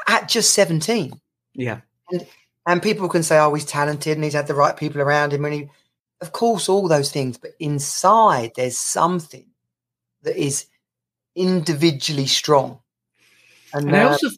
at 0.07 0.27
just 0.27 0.55
17. 0.55 1.13
Yeah. 1.53 1.81
And 2.09 2.25
and 2.65 2.81
people 2.81 3.07
can 3.09 3.21
say, 3.21 3.37
oh, 3.37 3.53
he's 3.53 3.65
talented 3.65 4.17
and 4.17 4.23
he's 4.23 4.33
had 4.33 4.47
the 4.47 4.55
right 4.55 4.75
people 4.75 5.01
around 5.01 5.33
him. 5.33 5.45
And 5.45 5.53
he, 5.53 5.69
of 6.21 6.31
course, 6.31 6.67
all 6.67 6.87
those 6.87 7.11
things. 7.11 7.37
But 7.37 7.51
inside, 7.59 8.53
there's 8.55 8.77
something 8.77 9.45
that 10.23 10.35
is 10.35 10.65
individually 11.35 12.25
strong. 12.25 12.79
And, 13.73 13.87
and 13.87 13.95
I 13.95 14.03
uh, 14.03 14.09
also, 14.09 14.29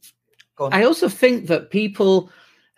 I 0.71 0.83
also 0.83 1.07
think 1.07 1.47
that 1.47 1.71
people 1.71 2.29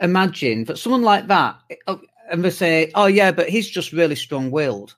imagine 0.04 0.66
that 0.66 0.78
someone 0.78 1.02
like 1.02 1.28
that, 1.28 1.60
uh, 1.88 1.98
and 2.30 2.44
they 2.44 2.52
say, 2.52 2.92
"Oh 2.94 3.08
yeah, 3.08 3.32
but 3.32 3.50
he's 3.50 3.70
just 3.70 3.92
really 3.92 4.16
strong-willed." 4.16 4.96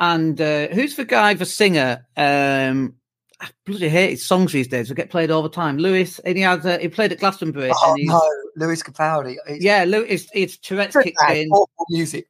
And 0.00 0.40
uh, 0.40 0.68
who's 0.68 0.96
the 0.96 1.04
guy, 1.04 1.34
the 1.34 1.46
singer? 1.46 2.06
Um, 2.16 2.94
I 3.40 3.48
bloody 3.64 3.88
hate 3.88 4.10
his 4.10 4.26
songs 4.26 4.52
these 4.52 4.68
days. 4.68 4.88
They 4.88 4.94
get 4.94 5.10
played 5.10 5.30
all 5.30 5.42
the 5.42 5.48
time. 5.48 5.78
Lewis, 5.78 6.18
and 6.20 6.36
he 6.36 6.42
had 6.42 6.64
uh, 6.66 6.78
he 6.78 6.88
played 6.88 7.12
at 7.12 7.20
Glastonbury. 7.20 7.70
Oh 7.72 7.94
no, 7.98 8.22
Lewis 8.56 8.82
Capaldi. 8.82 9.36
It's, 9.46 9.62
yeah, 9.64 9.84
Lewis. 9.84 10.28
It's 10.34 10.56
Tourette's 10.56 10.96
kicked 10.96 11.18
in. 11.30 11.50
Awful 11.50 11.86
music. 11.90 12.28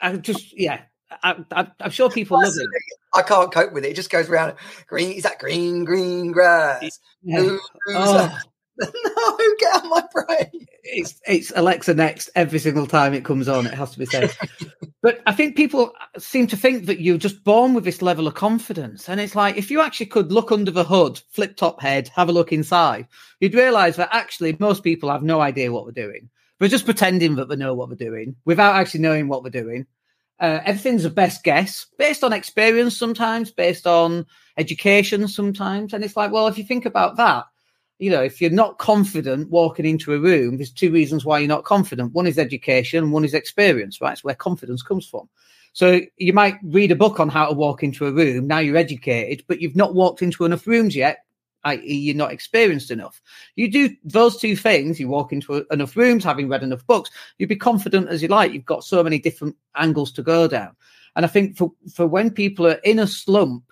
I 0.00 0.16
just 0.16 0.58
yeah. 0.58 0.82
I, 1.24 1.66
am 1.80 1.90
sure 1.90 2.08
people 2.08 2.40
love 2.40 2.52
it. 2.56 2.68
I 3.14 3.22
can't 3.22 3.52
cope 3.52 3.72
with 3.72 3.84
it. 3.84 3.90
It 3.90 3.96
just 3.96 4.10
goes 4.10 4.28
around. 4.28 4.54
Green 4.86 5.10
is 5.12 5.24
that 5.24 5.40
green, 5.40 5.84
green 5.84 6.30
grass. 6.30 7.00
Yeah. 7.22 7.56
oh. 7.88 8.38
no, 9.04 9.38
get 9.58 9.74
out 9.74 9.84
my 9.84 10.02
brain. 10.12 10.66
It's 10.82 11.20
it's 11.26 11.52
Alexa 11.54 11.94
next 11.94 12.30
every 12.34 12.58
single 12.58 12.86
time 12.86 13.12
it 13.12 13.24
comes 13.24 13.46
on. 13.46 13.66
It 13.66 13.74
has 13.74 13.90
to 13.92 13.98
be 13.98 14.06
said. 14.06 14.34
but 15.02 15.20
I 15.26 15.32
think 15.32 15.56
people 15.56 15.92
seem 16.18 16.46
to 16.46 16.56
think 16.56 16.86
that 16.86 17.00
you're 17.00 17.18
just 17.18 17.44
born 17.44 17.74
with 17.74 17.84
this 17.84 18.00
level 18.00 18.26
of 18.26 18.34
confidence, 18.34 19.08
and 19.08 19.20
it's 19.20 19.36
like 19.36 19.56
if 19.56 19.70
you 19.70 19.82
actually 19.82 20.06
could 20.06 20.32
look 20.32 20.50
under 20.50 20.70
the 20.70 20.84
hood, 20.84 21.20
flip 21.30 21.56
top 21.56 21.82
head, 21.82 22.08
have 22.14 22.30
a 22.30 22.32
look 22.32 22.52
inside, 22.52 23.06
you'd 23.40 23.54
realise 23.54 23.96
that 23.96 24.08
actually 24.12 24.56
most 24.58 24.82
people 24.82 25.10
have 25.10 25.22
no 25.22 25.40
idea 25.40 25.70
what 25.70 25.84
they're 25.84 26.06
doing. 26.06 26.30
They're 26.58 26.68
just 26.68 26.86
pretending 26.86 27.36
that 27.36 27.48
they 27.48 27.56
know 27.56 27.74
what 27.74 27.88
they're 27.90 28.08
doing 28.08 28.36
without 28.44 28.76
actually 28.76 29.00
knowing 29.00 29.28
what 29.28 29.42
they're 29.42 29.62
doing. 29.62 29.86
Uh, 30.38 30.60
everything's 30.64 31.04
a 31.04 31.10
best 31.10 31.44
guess 31.44 31.86
based 31.98 32.24
on 32.24 32.32
experience 32.32 32.96
sometimes, 32.96 33.50
based 33.50 33.86
on 33.86 34.24
education 34.56 35.28
sometimes. 35.28 35.92
And 35.92 36.02
it's 36.02 36.16
like, 36.16 36.32
well, 36.32 36.46
if 36.46 36.56
you 36.56 36.64
think 36.64 36.86
about 36.86 37.16
that, 37.16 37.44
you 38.00 38.10
know, 38.10 38.22
if 38.22 38.40
you're 38.40 38.50
not 38.50 38.78
confident 38.78 39.50
walking 39.50 39.84
into 39.84 40.14
a 40.14 40.18
room, 40.18 40.56
there's 40.56 40.72
two 40.72 40.90
reasons 40.90 41.26
why 41.26 41.38
you're 41.38 41.48
not 41.48 41.64
confident. 41.64 42.14
One 42.14 42.26
is 42.26 42.38
education, 42.38 43.10
one 43.10 43.26
is 43.26 43.34
experience, 43.34 44.00
right? 44.00 44.14
It's 44.14 44.24
where 44.24 44.34
confidence 44.34 44.82
comes 44.82 45.06
from. 45.06 45.28
So 45.74 46.00
you 46.16 46.32
might 46.32 46.56
read 46.64 46.90
a 46.90 46.96
book 46.96 47.20
on 47.20 47.28
how 47.28 47.48
to 47.48 47.54
walk 47.54 47.82
into 47.82 48.06
a 48.06 48.12
room. 48.12 48.46
Now 48.46 48.58
you're 48.58 48.78
educated, 48.78 49.44
but 49.46 49.60
you've 49.60 49.76
not 49.76 49.94
walked 49.94 50.22
into 50.22 50.46
enough 50.46 50.66
rooms 50.66 50.96
yet, 50.96 51.18
i.e., 51.64 51.94
you're 51.94 52.16
not 52.16 52.32
experienced 52.32 52.90
enough. 52.90 53.20
You 53.54 53.70
do 53.70 53.94
those 54.02 54.38
two 54.38 54.56
things, 54.56 54.98
you 54.98 55.08
walk 55.08 55.30
into 55.30 55.66
enough 55.70 55.94
rooms, 55.94 56.24
having 56.24 56.48
read 56.48 56.62
enough 56.62 56.86
books, 56.86 57.10
you'd 57.36 57.50
be 57.50 57.56
confident 57.56 58.08
as 58.08 58.22
you 58.22 58.28
like. 58.28 58.54
You've 58.54 58.64
got 58.64 58.82
so 58.82 59.04
many 59.04 59.18
different 59.18 59.56
angles 59.76 60.10
to 60.12 60.22
go 60.22 60.48
down. 60.48 60.74
And 61.16 61.26
I 61.26 61.28
think 61.28 61.58
for, 61.58 61.70
for 61.92 62.06
when 62.06 62.30
people 62.30 62.66
are 62.66 62.80
in 62.82 62.98
a 62.98 63.06
slump, 63.06 63.64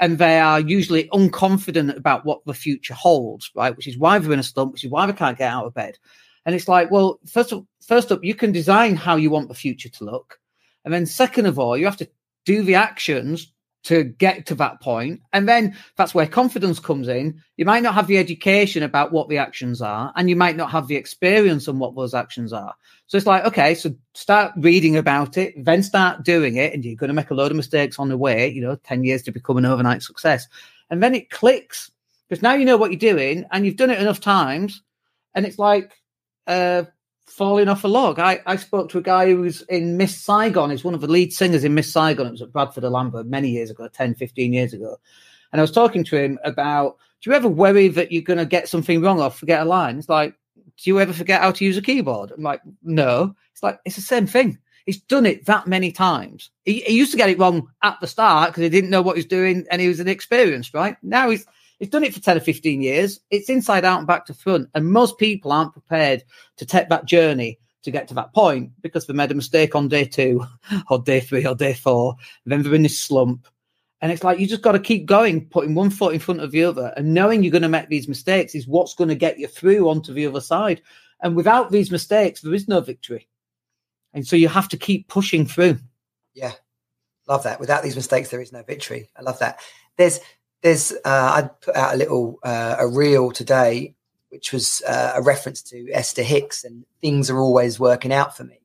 and 0.00 0.18
they 0.18 0.38
are 0.38 0.60
usually 0.60 1.08
unconfident 1.08 1.96
about 1.96 2.24
what 2.24 2.44
the 2.44 2.54
future 2.54 2.94
holds, 2.94 3.50
right? 3.54 3.76
Which 3.76 3.86
is 3.86 3.98
why 3.98 4.18
they're 4.18 4.32
in 4.32 4.38
a 4.38 4.42
slump, 4.44 4.72
which 4.72 4.84
is 4.84 4.90
why 4.90 5.06
they 5.06 5.12
can't 5.12 5.38
get 5.38 5.52
out 5.52 5.66
of 5.66 5.74
bed. 5.74 5.98
And 6.46 6.54
it's 6.54 6.68
like, 6.68 6.90
well, 6.90 7.18
first 7.26 7.52
of, 7.52 7.66
first 7.86 8.12
up, 8.12 8.22
you 8.22 8.34
can 8.34 8.52
design 8.52 8.96
how 8.96 9.16
you 9.16 9.30
want 9.30 9.48
the 9.48 9.54
future 9.54 9.88
to 9.88 10.04
look, 10.04 10.38
and 10.84 10.94
then 10.94 11.04
second 11.06 11.46
of 11.46 11.58
all, 11.58 11.76
you 11.76 11.84
have 11.84 11.96
to 11.98 12.08
do 12.44 12.62
the 12.62 12.76
actions 12.76 13.52
to 13.84 14.04
get 14.04 14.46
to 14.46 14.54
that 14.56 14.80
point. 14.80 15.20
And 15.32 15.48
then 15.48 15.76
that's 15.96 16.14
where 16.14 16.26
confidence 16.26 16.80
comes 16.80 17.08
in. 17.08 17.40
You 17.56 17.64
might 17.64 17.82
not 17.82 17.94
have 17.94 18.06
the 18.06 18.18
education 18.18 18.82
about 18.82 19.12
what 19.12 19.28
the 19.28 19.38
actions 19.38 19.80
are, 19.80 20.12
and 20.16 20.28
you 20.28 20.36
might 20.36 20.56
not 20.56 20.70
have 20.70 20.88
the 20.88 20.96
experience 20.96 21.68
on 21.68 21.78
what 21.78 21.94
those 21.94 22.14
actions 22.14 22.52
are. 22.52 22.74
So 23.06 23.16
it's 23.16 23.26
like, 23.26 23.44
okay, 23.44 23.74
so 23.74 23.94
start 24.14 24.52
reading 24.56 24.96
about 24.96 25.38
it, 25.38 25.54
then 25.64 25.82
start 25.82 26.24
doing 26.24 26.56
it, 26.56 26.74
and 26.74 26.84
you're 26.84 26.96
going 26.96 27.08
to 27.08 27.14
make 27.14 27.30
a 27.30 27.34
load 27.34 27.50
of 27.50 27.56
mistakes 27.56 27.98
on 27.98 28.08
the 28.08 28.18
way, 28.18 28.48
you 28.48 28.60
know, 28.60 28.76
10 28.76 29.04
years 29.04 29.22
to 29.22 29.32
become 29.32 29.56
an 29.56 29.66
overnight 29.66 30.02
success. 30.02 30.46
And 30.90 31.02
then 31.02 31.14
it 31.14 31.30
clicks 31.30 31.90
because 32.28 32.42
now 32.42 32.54
you 32.54 32.64
know 32.64 32.76
what 32.76 32.90
you're 32.90 32.98
doing 32.98 33.46
and 33.50 33.64
you've 33.64 33.76
done 33.76 33.90
it 33.90 34.00
enough 34.00 34.20
times. 34.20 34.82
And 35.34 35.46
it's 35.46 35.58
like, 35.58 35.92
uh, 36.46 36.84
falling 37.28 37.68
off 37.68 37.84
a 37.84 37.88
log. 37.88 38.18
I, 38.18 38.40
I 38.46 38.56
spoke 38.56 38.88
to 38.90 38.98
a 38.98 39.02
guy 39.02 39.26
who 39.26 39.42
was 39.42 39.62
in 39.62 39.96
Miss 39.96 40.16
Saigon. 40.16 40.70
He's 40.70 40.84
one 40.84 40.94
of 40.94 41.00
the 41.00 41.08
lead 41.08 41.32
singers 41.32 41.64
in 41.64 41.74
Miss 41.74 41.92
Saigon. 41.92 42.26
It 42.26 42.32
was 42.32 42.42
at 42.42 42.52
Bradford 42.52 42.84
Alhambra 42.84 43.24
many 43.24 43.50
years 43.50 43.70
ago, 43.70 43.88
10, 43.88 44.14
15 44.14 44.52
years 44.52 44.72
ago. 44.72 44.96
And 45.52 45.60
I 45.60 45.62
was 45.62 45.70
talking 45.70 46.04
to 46.04 46.16
him 46.16 46.38
about, 46.44 46.96
do 47.20 47.30
you 47.30 47.36
ever 47.36 47.48
worry 47.48 47.88
that 47.88 48.12
you're 48.12 48.22
going 48.22 48.38
to 48.38 48.46
get 48.46 48.68
something 48.68 49.00
wrong 49.00 49.20
or 49.20 49.30
forget 49.30 49.62
a 49.62 49.64
line? 49.64 49.98
It's 49.98 50.08
like, 50.08 50.34
do 50.78 50.90
you 50.90 51.00
ever 51.00 51.12
forget 51.12 51.40
how 51.40 51.52
to 51.52 51.64
use 51.64 51.76
a 51.76 51.82
keyboard? 51.82 52.32
I'm 52.32 52.42
like, 52.42 52.60
no. 52.82 53.34
It's 53.52 53.62
like, 53.62 53.80
it's 53.84 53.96
the 53.96 54.02
same 54.02 54.26
thing. 54.26 54.58
He's 54.86 55.00
done 55.00 55.26
it 55.26 55.46
that 55.46 55.66
many 55.66 55.92
times. 55.92 56.50
He, 56.64 56.80
he 56.80 56.96
used 56.96 57.10
to 57.10 57.18
get 57.18 57.28
it 57.28 57.38
wrong 57.38 57.68
at 57.82 57.98
the 58.00 58.06
start 58.06 58.50
because 58.50 58.62
he 58.62 58.68
didn't 58.68 58.90
know 58.90 59.02
what 59.02 59.16
he's 59.16 59.26
doing 59.26 59.66
and 59.70 59.80
he 59.82 59.88
was 59.88 60.00
inexperienced, 60.00 60.72
right? 60.72 60.96
Now 61.02 61.28
he's 61.30 61.46
He's 61.78 61.88
done 61.88 62.04
it 62.04 62.12
for 62.14 62.20
10 62.20 62.36
or 62.36 62.40
15 62.40 62.82
years. 62.82 63.20
It's 63.30 63.48
inside 63.48 63.84
out 63.84 63.98
and 63.98 64.06
back 64.06 64.26
to 64.26 64.34
front. 64.34 64.68
And 64.74 64.90
most 64.90 65.18
people 65.18 65.52
aren't 65.52 65.72
prepared 65.72 66.24
to 66.56 66.66
take 66.66 66.88
that 66.88 67.06
journey 67.06 67.58
to 67.82 67.90
get 67.90 68.08
to 68.08 68.14
that 68.14 68.34
point 68.34 68.72
because 68.80 69.06
they 69.06 69.14
made 69.14 69.30
a 69.30 69.34
mistake 69.34 69.74
on 69.74 69.88
day 69.88 70.04
two 70.04 70.44
or 70.90 70.98
day 70.98 71.20
three 71.20 71.46
or 71.46 71.54
day 71.54 71.74
four. 71.74 72.16
then 72.44 72.62
they're 72.62 72.74
in 72.74 72.82
this 72.82 72.98
slump. 72.98 73.46
And 74.00 74.12
it's 74.12 74.22
like 74.22 74.38
you 74.38 74.46
just 74.46 74.62
got 74.62 74.72
to 74.72 74.78
keep 74.78 75.06
going, 75.06 75.46
putting 75.46 75.74
one 75.74 75.90
foot 75.90 76.14
in 76.14 76.20
front 76.20 76.40
of 76.40 76.52
the 76.52 76.62
other, 76.62 76.92
and 76.96 77.14
knowing 77.14 77.42
you're 77.42 77.50
going 77.50 77.62
to 77.62 77.68
make 77.68 77.88
these 77.88 78.06
mistakes 78.06 78.54
is 78.54 78.68
what's 78.68 78.94
going 78.94 79.08
to 79.08 79.16
get 79.16 79.40
you 79.40 79.48
through 79.48 79.88
onto 79.88 80.12
the 80.12 80.26
other 80.26 80.40
side. 80.40 80.82
And 81.20 81.34
without 81.34 81.72
these 81.72 81.90
mistakes, 81.90 82.40
there 82.40 82.54
is 82.54 82.68
no 82.68 82.80
victory. 82.80 83.28
And 84.14 84.24
so 84.24 84.36
you 84.36 84.48
have 84.48 84.68
to 84.68 84.76
keep 84.76 85.08
pushing 85.08 85.46
through. 85.46 85.78
Yeah, 86.32 86.52
love 87.26 87.42
that. 87.42 87.58
Without 87.58 87.82
these 87.82 87.96
mistakes, 87.96 88.28
there 88.30 88.40
is 88.40 88.52
no 88.52 88.62
victory. 88.62 89.10
I 89.16 89.22
love 89.22 89.40
that. 89.40 89.58
There's, 89.96 90.20
there's. 90.62 90.92
Uh, 90.92 90.96
I 91.04 91.50
put 91.60 91.76
out 91.76 91.94
a 91.94 91.96
little 91.96 92.38
uh, 92.42 92.76
a 92.78 92.86
reel 92.86 93.30
today 93.30 93.94
which 94.30 94.52
was 94.52 94.82
uh, 94.86 95.12
a 95.16 95.22
reference 95.22 95.62
to 95.62 95.90
Esther 95.92 96.22
Hicks 96.22 96.64
and 96.64 96.84
things 97.00 97.30
are 97.30 97.38
always 97.38 97.80
working 97.80 98.12
out 98.12 98.36
for 98.36 98.44
me. 98.44 98.60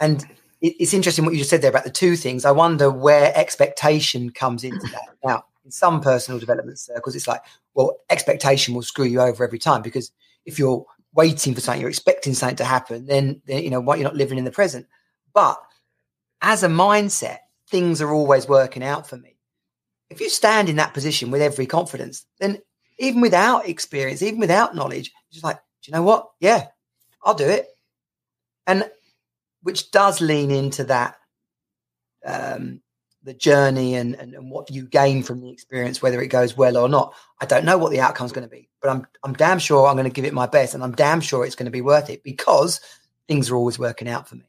And 0.00 0.22
it, 0.60 0.74
it's 0.78 0.94
interesting 0.94 1.24
what 1.24 1.34
you 1.34 1.38
just 1.38 1.50
said 1.50 1.62
there 1.62 1.70
about 1.70 1.84
the 1.84 1.90
two 1.90 2.16
things. 2.16 2.44
I 2.44 2.52
wonder 2.52 2.90
where 2.90 3.32
expectation 3.36 4.30
comes 4.30 4.64
into 4.64 4.86
that. 4.88 5.02
Now, 5.24 5.44
in 5.64 5.70
some 5.70 6.00
personal 6.00 6.40
development 6.40 6.80
circles, 6.80 7.14
it's 7.14 7.28
like, 7.28 7.42
well, 7.74 8.00
expectation 8.10 8.74
will 8.74 8.82
screw 8.82 9.04
you 9.04 9.20
over 9.20 9.44
every 9.44 9.60
time 9.60 9.80
because 9.80 10.10
if 10.44 10.58
you're 10.58 10.84
waiting 11.14 11.54
for 11.54 11.60
something, 11.60 11.80
you're 11.80 11.90
expecting 11.90 12.34
something 12.34 12.56
to 12.56 12.64
happen, 12.64 13.06
then, 13.06 13.40
then 13.46 13.62
you 13.62 13.70
know 13.70 13.78
what 13.78 13.98
you're 14.00 14.08
not 14.08 14.16
living 14.16 14.36
in 14.36 14.44
the 14.44 14.50
present. 14.50 14.88
But 15.32 15.62
as 16.40 16.64
a 16.64 16.68
mindset, 16.68 17.38
things 17.68 18.02
are 18.02 18.10
always 18.10 18.48
working 18.48 18.82
out 18.82 19.08
for 19.08 19.16
me. 19.16 19.31
If 20.12 20.20
you 20.20 20.28
stand 20.28 20.68
in 20.68 20.76
that 20.76 20.94
position 20.94 21.30
with 21.30 21.42
every 21.42 21.66
confidence, 21.66 22.26
then 22.38 22.58
even 22.98 23.20
without 23.20 23.68
experience, 23.68 24.22
even 24.22 24.38
without 24.38 24.74
knowledge, 24.74 25.12
just 25.30 25.44
like, 25.44 25.56
do 25.56 25.90
you 25.90 25.92
know 25.92 26.02
what? 26.02 26.30
Yeah, 26.38 26.66
I'll 27.24 27.34
do 27.34 27.48
it. 27.48 27.66
And 28.66 28.88
which 29.62 29.90
does 29.90 30.20
lean 30.20 30.50
into 30.50 30.84
that 30.84 31.16
um, 32.24 32.80
the 33.24 33.34
journey 33.34 33.94
and, 33.94 34.14
and, 34.16 34.34
and 34.34 34.50
what 34.50 34.70
you 34.70 34.86
gain 34.86 35.22
from 35.22 35.40
the 35.40 35.50
experience, 35.50 36.02
whether 36.02 36.20
it 36.20 36.28
goes 36.28 36.56
well 36.56 36.76
or 36.76 36.88
not. 36.88 37.14
I 37.40 37.46
don't 37.46 37.64
know 37.64 37.78
what 37.78 37.90
the 37.90 38.00
outcome 38.00 38.26
is 38.26 38.32
going 38.32 38.48
to 38.48 38.54
be, 38.54 38.68
but 38.80 38.90
I'm 38.90 39.06
I'm 39.22 39.32
damn 39.32 39.58
sure 39.58 39.86
I'm 39.86 39.96
going 39.96 40.04
to 40.04 40.10
give 40.10 40.24
it 40.24 40.34
my 40.34 40.46
best, 40.46 40.74
and 40.74 40.82
I'm 40.82 40.92
damn 40.92 41.20
sure 41.20 41.44
it's 41.44 41.54
going 41.54 41.66
to 41.66 41.70
be 41.72 41.80
worth 41.80 42.10
it 42.10 42.22
because 42.22 42.80
things 43.28 43.50
are 43.50 43.56
always 43.56 43.78
working 43.78 44.08
out 44.08 44.28
for 44.28 44.36
me. 44.36 44.44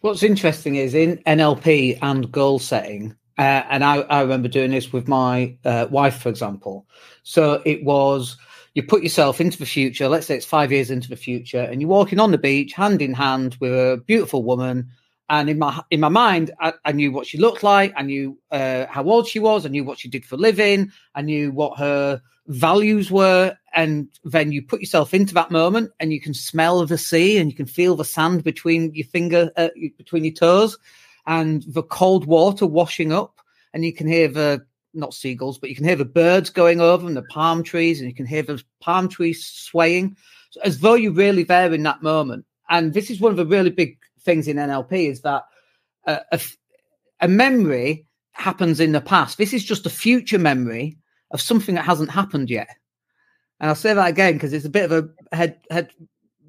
What's 0.00 0.22
interesting 0.22 0.76
is 0.76 0.94
in 0.94 1.18
NLP 1.26 1.98
and 2.02 2.30
goal 2.30 2.60
setting, 2.60 3.16
uh, 3.38 3.62
and 3.70 3.84
I, 3.84 3.98
I, 4.00 4.20
remember 4.22 4.48
doing 4.48 4.72
this 4.72 4.92
with 4.92 5.06
my 5.06 5.56
uh, 5.64 5.86
wife, 5.90 6.18
for 6.18 6.28
example. 6.28 6.86
So 7.22 7.62
it 7.64 7.84
was 7.84 8.36
you 8.74 8.82
put 8.82 9.04
yourself 9.04 9.40
into 9.40 9.58
the 9.58 9.66
future. 9.66 10.08
Let's 10.08 10.26
say 10.26 10.36
it's 10.36 10.44
five 10.44 10.72
years 10.72 10.90
into 10.90 11.08
the 11.08 11.16
future, 11.16 11.60
and 11.60 11.80
you're 11.80 11.88
walking 11.88 12.18
on 12.18 12.32
the 12.32 12.38
beach, 12.38 12.72
hand 12.72 13.00
in 13.00 13.14
hand 13.14 13.56
with 13.60 13.72
a 13.72 14.02
beautiful 14.06 14.42
woman. 14.42 14.88
And 15.30 15.48
in 15.48 15.58
my 15.58 15.80
in 15.90 16.00
my 16.00 16.08
mind, 16.08 16.50
I, 16.58 16.72
I 16.84 16.90
knew 16.90 17.12
what 17.12 17.28
she 17.28 17.38
looked 17.38 17.62
like. 17.62 17.92
I 17.96 18.02
knew 18.02 18.36
uh, 18.50 18.86
how 18.90 19.04
old 19.04 19.28
she 19.28 19.38
was. 19.38 19.64
I 19.64 19.68
knew 19.68 19.84
what 19.84 20.00
she 20.00 20.08
did 20.08 20.24
for 20.24 20.34
a 20.34 20.38
living. 20.38 20.90
I 21.14 21.22
knew 21.22 21.52
what 21.52 21.78
her 21.78 22.20
values 22.48 23.10
were. 23.10 23.56
And 23.72 24.08
then 24.24 24.50
you 24.50 24.62
put 24.62 24.80
yourself 24.80 25.14
into 25.14 25.34
that 25.34 25.52
moment, 25.52 25.92
and 26.00 26.12
you 26.12 26.20
can 26.20 26.34
smell 26.34 26.84
the 26.84 26.98
sea, 26.98 27.38
and 27.38 27.48
you 27.48 27.56
can 27.56 27.66
feel 27.66 27.94
the 27.94 28.04
sand 28.04 28.42
between 28.42 28.92
your 28.94 29.06
finger, 29.06 29.52
uh, 29.56 29.68
between 29.96 30.24
your 30.24 30.34
toes 30.34 30.76
and 31.28 31.62
the 31.68 31.82
cold 31.82 32.26
water 32.26 32.66
washing 32.66 33.12
up, 33.12 33.38
and 33.74 33.84
you 33.84 33.92
can 33.92 34.08
hear 34.08 34.26
the 34.28 34.66
not 34.94 35.12
seagulls, 35.12 35.58
but 35.58 35.68
you 35.68 35.76
can 35.76 35.84
hear 35.84 35.94
the 35.94 36.04
birds 36.04 36.48
going 36.48 36.80
over 36.80 37.06
and 37.06 37.16
the 37.16 37.22
palm 37.24 37.62
trees, 37.62 38.00
and 38.00 38.08
you 38.08 38.14
can 38.16 38.26
hear 38.26 38.42
the 38.42 38.60
palm 38.80 39.08
trees 39.08 39.44
swaying, 39.46 40.16
so 40.50 40.60
as 40.64 40.80
though 40.80 40.94
you're 40.94 41.12
really 41.12 41.44
there 41.44 41.72
in 41.72 41.82
that 41.82 42.02
moment. 42.02 42.46
And 42.70 42.94
this 42.94 43.10
is 43.10 43.20
one 43.20 43.30
of 43.30 43.36
the 43.36 43.46
really 43.46 43.70
big 43.70 43.98
things 44.22 44.48
in 44.48 44.56
NLP 44.56 45.10
is 45.10 45.20
that 45.20 45.44
uh, 46.06 46.20
a, 46.32 46.40
a 47.20 47.28
memory 47.28 48.06
happens 48.32 48.80
in 48.80 48.92
the 48.92 49.00
past. 49.00 49.36
This 49.36 49.52
is 49.52 49.64
just 49.64 49.84
a 49.84 49.90
future 49.90 50.38
memory 50.38 50.96
of 51.30 51.42
something 51.42 51.74
that 51.74 51.84
hasn't 51.84 52.10
happened 52.10 52.48
yet. 52.48 52.68
And 53.60 53.68
I'll 53.68 53.76
say 53.76 53.92
that 53.92 54.08
again 54.08 54.34
because 54.34 54.54
it's 54.54 54.64
a 54.64 54.70
bit 54.70 54.90
of 54.90 55.10
a 55.32 55.36
head 55.36 55.60
head 55.70 55.90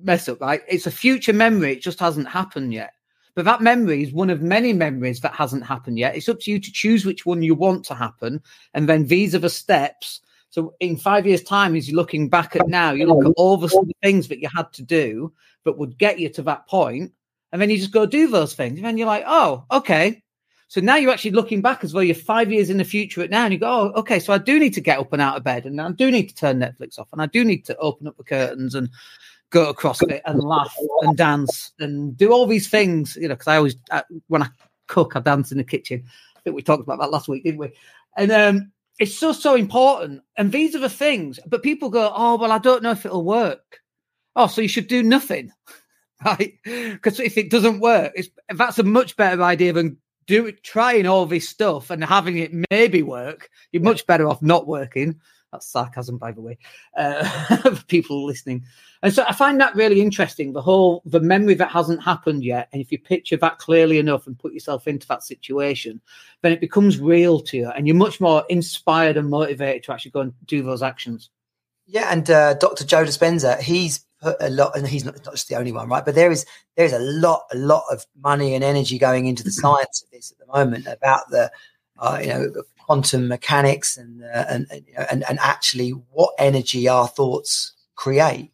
mess 0.01 0.29
up, 0.29 0.39
right? 0.39 0.61
It's 0.69 0.87
a 0.87 0.91
future 0.91 1.33
memory; 1.33 1.73
it 1.73 1.81
just 1.81 1.99
hasn't 1.99 2.29
happened 2.29 2.73
yet. 2.73 2.93
But 3.35 3.45
that 3.45 3.61
memory 3.61 4.03
is 4.03 4.11
one 4.11 4.29
of 4.29 4.41
many 4.41 4.73
memories 4.73 5.21
that 5.21 5.33
hasn't 5.33 5.65
happened 5.65 5.97
yet. 5.97 6.15
It's 6.15 6.27
up 6.27 6.39
to 6.41 6.51
you 6.51 6.59
to 6.59 6.71
choose 6.71 7.05
which 7.05 7.25
one 7.25 7.41
you 7.41 7.55
want 7.55 7.85
to 7.85 7.95
happen. 7.95 8.41
And 8.73 8.89
then 8.89 9.07
these 9.07 9.33
are 9.33 9.39
the 9.39 9.49
steps. 9.49 10.21
So 10.49 10.73
in 10.79 10.97
five 10.97 11.27
years' 11.27 11.43
time, 11.43 11.75
as 11.75 11.87
you're 11.87 11.95
looking 11.95 12.27
back 12.27 12.55
at 12.55 12.67
now, 12.67 12.91
you 12.91 13.05
look 13.05 13.23
at 13.25 13.33
all 13.37 13.55
the 13.55 13.93
things 14.01 14.27
that 14.27 14.39
you 14.39 14.49
had 14.53 14.73
to 14.73 14.81
do 14.81 15.31
that 15.63 15.77
would 15.77 15.97
get 15.97 16.19
you 16.19 16.29
to 16.29 16.41
that 16.41 16.67
point, 16.67 17.13
And 17.51 17.61
then 17.61 17.69
you 17.69 17.77
just 17.77 17.91
go 17.91 18.05
do 18.05 18.27
those 18.27 18.53
things. 18.53 18.77
And 18.77 18.85
then 18.85 18.97
you're 18.97 19.07
like, 19.07 19.23
oh, 19.25 19.65
okay. 19.71 20.21
So 20.67 20.81
now 20.81 20.97
you're 20.97 21.11
actually 21.11 21.31
looking 21.31 21.61
back 21.61 21.83
as 21.83 21.93
well. 21.93 22.03
You're 22.03 22.13
five 22.13 22.51
years 22.51 22.69
in 22.69 22.77
the 22.77 22.83
future 22.83 23.21
at 23.21 23.31
now, 23.31 23.45
and 23.45 23.53
you 23.53 23.59
go, 23.59 23.67
oh, 23.67 23.99
okay. 23.99 24.19
So 24.19 24.33
I 24.33 24.37
do 24.37 24.59
need 24.59 24.73
to 24.75 24.81
get 24.81 24.99
up 24.99 25.11
and 25.13 25.21
out 25.21 25.35
of 25.35 25.43
bed, 25.43 25.65
and 25.65 25.81
I 25.81 25.91
do 25.91 26.11
need 26.11 26.27
to 26.27 26.35
turn 26.35 26.59
Netflix 26.59 26.99
off, 26.99 27.09
and 27.11 27.21
I 27.21 27.25
do 27.25 27.43
need 27.43 27.65
to 27.65 27.77
open 27.77 28.07
up 28.07 28.17
the 28.17 28.23
curtains 28.23 28.75
and 28.75 28.89
go 29.49 29.71
to 29.71 29.73
CrossFit 29.73 30.21
and 30.25 30.43
laugh 30.43 30.75
and 31.01 31.17
dance 31.17 31.71
and 31.79 32.15
do 32.15 32.31
all 32.31 32.45
these 32.45 32.67
things, 32.67 33.17
you 33.19 33.27
know, 33.27 33.35
because 33.35 33.47
I 33.47 33.57
always, 33.57 33.75
uh, 33.91 34.03
when 34.27 34.43
I 34.43 34.49
cook, 34.87 35.15
I 35.15 35.19
dance 35.19 35.51
in 35.51 35.57
the 35.57 35.63
kitchen. 35.63 36.03
I 36.35 36.39
think 36.41 36.55
we 36.55 36.61
talked 36.61 36.83
about 36.83 36.99
that 36.99 37.11
last 37.11 37.27
week, 37.27 37.43
didn't 37.43 37.59
we? 37.59 37.71
And 38.17 38.31
um, 38.31 38.71
it's 38.99 39.17
so, 39.17 39.31
so 39.31 39.55
important. 39.55 40.21
And 40.37 40.51
these 40.51 40.75
are 40.75 40.79
the 40.79 40.89
things, 40.89 41.39
but 41.45 41.63
people 41.63 41.89
go, 41.89 42.11
oh, 42.15 42.37
well, 42.37 42.51
I 42.51 42.59
don't 42.59 42.83
know 42.83 42.91
if 42.91 43.05
it'll 43.05 43.23
work. 43.23 43.79
Oh, 44.35 44.47
so 44.47 44.61
you 44.61 44.67
should 44.67 44.87
do 44.87 45.03
nothing, 45.03 45.51
right? 46.25 46.53
Because 46.63 47.19
if 47.19 47.37
it 47.37 47.49
doesn't 47.49 47.79
work, 47.79 48.11
it's, 48.15 48.29
that's 48.55 48.79
a 48.79 48.83
much 48.83 49.15
better 49.15 49.41
idea 49.41 49.73
than 49.73 49.97
do 50.27 50.51
trying 50.51 51.07
all 51.07 51.25
this 51.25 51.49
stuff 51.49 51.89
and 51.89 52.03
having 52.03 52.37
it 52.37 52.51
maybe 52.69 53.01
work. 53.01 53.49
You're 53.71 53.81
much 53.81 54.05
better 54.05 54.27
off 54.27 54.43
not 54.43 54.67
working. 54.67 55.19
That's 55.51 55.67
sarcasm, 55.67 56.17
by 56.17 56.31
the 56.31 56.41
way, 56.41 56.57
uh, 56.95 57.75
people 57.87 58.25
listening. 58.25 58.63
And 59.01 59.13
so 59.13 59.23
I 59.27 59.33
find 59.33 59.59
that 59.61 59.75
really 59.75 60.01
interesting. 60.01 60.53
The 60.53 60.61
whole 60.61 61.01
the 61.05 61.19
memory 61.19 61.55
that 61.55 61.71
hasn't 61.71 62.03
happened 62.03 62.43
yet, 62.43 62.69
and 62.71 62.81
if 62.81 62.91
you 62.91 62.99
picture 62.99 63.37
that 63.37 63.59
clearly 63.59 63.97
enough 63.97 64.27
and 64.27 64.37
put 64.37 64.53
yourself 64.53 64.87
into 64.87 65.07
that 65.07 65.23
situation, 65.23 66.01
then 66.41 66.51
it 66.51 66.61
becomes 66.61 66.99
real 66.99 67.39
to 67.41 67.57
you, 67.57 67.69
and 67.69 67.87
you're 67.87 67.95
much 67.95 68.21
more 68.21 68.43
inspired 68.49 69.17
and 69.17 69.29
motivated 69.29 69.83
to 69.83 69.93
actually 69.93 70.11
go 70.11 70.21
and 70.21 70.33
do 70.45 70.61
those 70.61 70.83
actions. 70.83 71.29
Yeah, 71.87 72.11
and 72.11 72.29
uh, 72.29 72.53
Dr. 72.55 72.85
Joe 72.85 73.03
Dispenza, 73.03 73.59
he's 73.59 74.05
put 74.21 74.37
a 74.39 74.49
lot, 74.49 74.77
and 74.77 74.87
he's 74.87 75.05
not, 75.05 75.15
not 75.25 75.33
just 75.33 75.49
the 75.49 75.55
only 75.55 75.71
one, 75.71 75.89
right? 75.89 76.05
But 76.05 76.13
there 76.13 76.31
is 76.31 76.45
there 76.77 76.85
is 76.85 76.93
a 76.93 76.99
lot, 76.99 77.43
a 77.51 77.57
lot 77.57 77.83
of 77.91 78.05
money 78.21 78.53
and 78.53 78.63
energy 78.63 78.99
going 78.99 79.25
into 79.25 79.43
the 79.43 79.51
science 79.63 80.03
of 80.03 80.11
this 80.11 80.31
at 80.31 80.37
the 80.37 80.53
moment 80.53 80.85
about 80.85 81.29
the, 81.31 81.51
uh, 81.99 82.19
you 82.21 82.27
know, 82.27 82.53
quantum 82.85 83.27
mechanics 83.27 83.97
and, 83.97 84.23
uh, 84.23 84.45
and, 84.49 84.67
and, 85.11 85.23
and 85.29 85.39
actually 85.39 85.91
what 85.91 86.33
energy 86.39 86.87
our 86.87 87.07
thoughts 87.07 87.73
create. 87.95 88.51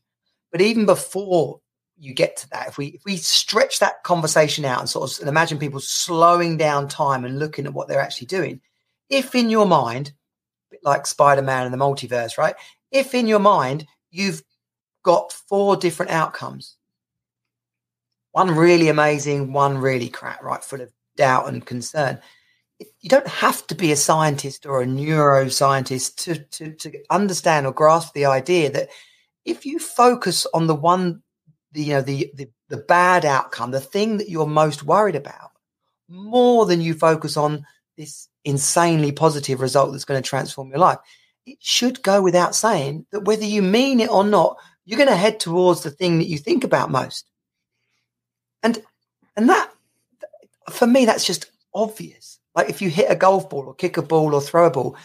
But 0.51 0.61
even 0.61 0.85
before 0.85 1.61
you 1.97 2.13
get 2.13 2.35
to 2.37 2.49
that, 2.49 2.67
if 2.67 2.77
we 2.77 2.87
if 2.87 3.05
we 3.05 3.17
stretch 3.17 3.79
that 3.79 4.03
conversation 4.03 4.65
out 4.65 4.79
and 4.79 4.89
sort 4.89 5.11
of 5.11 5.19
and 5.19 5.29
imagine 5.29 5.57
people 5.57 5.79
slowing 5.79 6.57
down 6.57 6.87
time 6.87 7.23
and 7.23 7.39
looking 7.39 7.65
at 7.65 7.73
what 7.73 7.87
they're 7.87 8.01
actually 8.01 8.27
doing, 8.27 8.59
if 9.09 9.35
in 9.35 9.49
your 9.49 9.65
mind, 9.65 10.11
like 10.83 11.07
Spider-Man 11.07 11.65
and 11.65 11.73
the 11.73 11.77
multiverse, 11.77 12.37
right? 12.37 12.55
If 12.91 13.13
in 13.13 13.27
your 13.27 13.39
mind 13.39 13.87
you've 14.11 14.43
got 15.03 15.31
four 15.31 15.77
different 15.77 16.11
outcomes, 16.11 16.75
one 18.31 18.51
really 18.51 18.89
amazing, 18.89 19.53
one 19.53 19.77
really 19.77 20.09
crap, 20.09 20.43
right, 20.43 20.63
full 20.63 20.81
of 20.81 20.91
doubt 21.15 21.47
and 21.47 21.65
concern 21.65 22.19
you 22.79 23.09
don't 23.09 23.27
have 23.27 23.65
to 23.67 23.75
be 23.75 23.91
a 23.91 23.95
scientist 23.95 24.65
or 24.65 24.81
a 24.81 24.85
neuroscientist 24.85 26.15
to, 26.17 26.35
to, 26.35 26.73
to 26.73 26.99
understand 27.09 27.65
or 27.65 27.71
grasp 27.71 28.13
the 28.13 28.25
idea 28.25 28.69
that 28.71 28.89
if 29.45 29.65
you 29.65 29.79
focus 29.79 30.45
on 30.53 30.67
the 30.67 30.75
one, 30.75 31.21
the, 31.71 31.83
you 31.83 31.93
know, 31.93 32.01
the, 32.01 32.31
the, 32.35 32.49
the 32.69 32.77
bad 32.77 33.25
outcome, 33.25 33.71
the 33.71 33.79
thing 33.79 34.17
that 34.17 34.29
you're 34.29 34.47
most 34.47 34.83
worried 34.83 35.15
about, 35.15 35.51
more 36.09 36.65
than 36.65 36.81
you 36.81 36.93
focus 36.93 37.37
on 37.37 37.65
this 37.97 38.27
insanely 38.43 39.11
positive 39.11 39.61
result 39.61 39.91
that's 39.91 40.05
going 40.05 40.21
to 40.21 40.27
transform 40.27 40.69
your 40.69 40.79
life, 40.79 40.99
it 41.45 41.57
should 41.61 42.01
go 42.03 42.21
without 42.21 42.55
saying 42.55 43.05
that 43.11 43.21
whether 43.21 43.45
you 43.45 43.61
mean 43.61 43.99
it 43.99 44.09
or 44.09 44.23
not, 44.23 44.57
you're 44.83 44.97
going 44.97 45.09
to 45.09 45.15
head 45.15 45.39
towards 45.39 45.83
the 45.83 45.91
thing 45.91 46.17
that 46.19 46.27
you 46.27 46.37
think 46.37 46.63
about 46.63 46.91
most. 46.91 47.25
And 48.63 48.83
and 49.37 49.49
that 49.49 49.69
for 50.69 50.87
me, 50.87 51.05
that's 51.05 51.25
just 51.25 51.51
obvious. 51.73 52.39
Like 52.55 52.69
if 52.69 52.81
you 52.81 52.89
hit 52.89 53.11
a 53.11 53.15
golf 53.15 53.49
ball 53.49 53.65
or 53.65 53.75
kick 53.75 53.97
a 53.97 54.01
ball 54.01 54.33
or 54.33 54.41
throw 54.41 54.65
a 54.65 54.71
ball, 54.71 54.97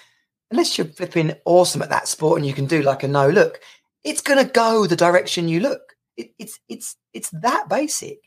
unless 0.51 0.77
you're 0.79 0.87
flipping 0.87 1.35
awesome 1.45 1.83
at 1.83 1.91
that 1.91 2.09
sport 2.09 2.39
and 2.39 2.47
you 2.47 2.53
can 2.53 2.67
do 2.67 2.83
like 2.83 3.03
a 3.03 3.09
no 3.09 3.29
look, 3.29 3.61
it's 4.05 4.21
going 4.21 4.45
to 4.45 4.51
go 4.51 4.87
the 4.87 4.97
direction 4.97 5.49
you 5.49 5.61
look. 5.61 5.97
It, 6.17 6.33
it's 6.39 6.59
it's 6.69 6.97
it's 7.13 7.31
that 7.31 7.69
basic. 7.69 8.19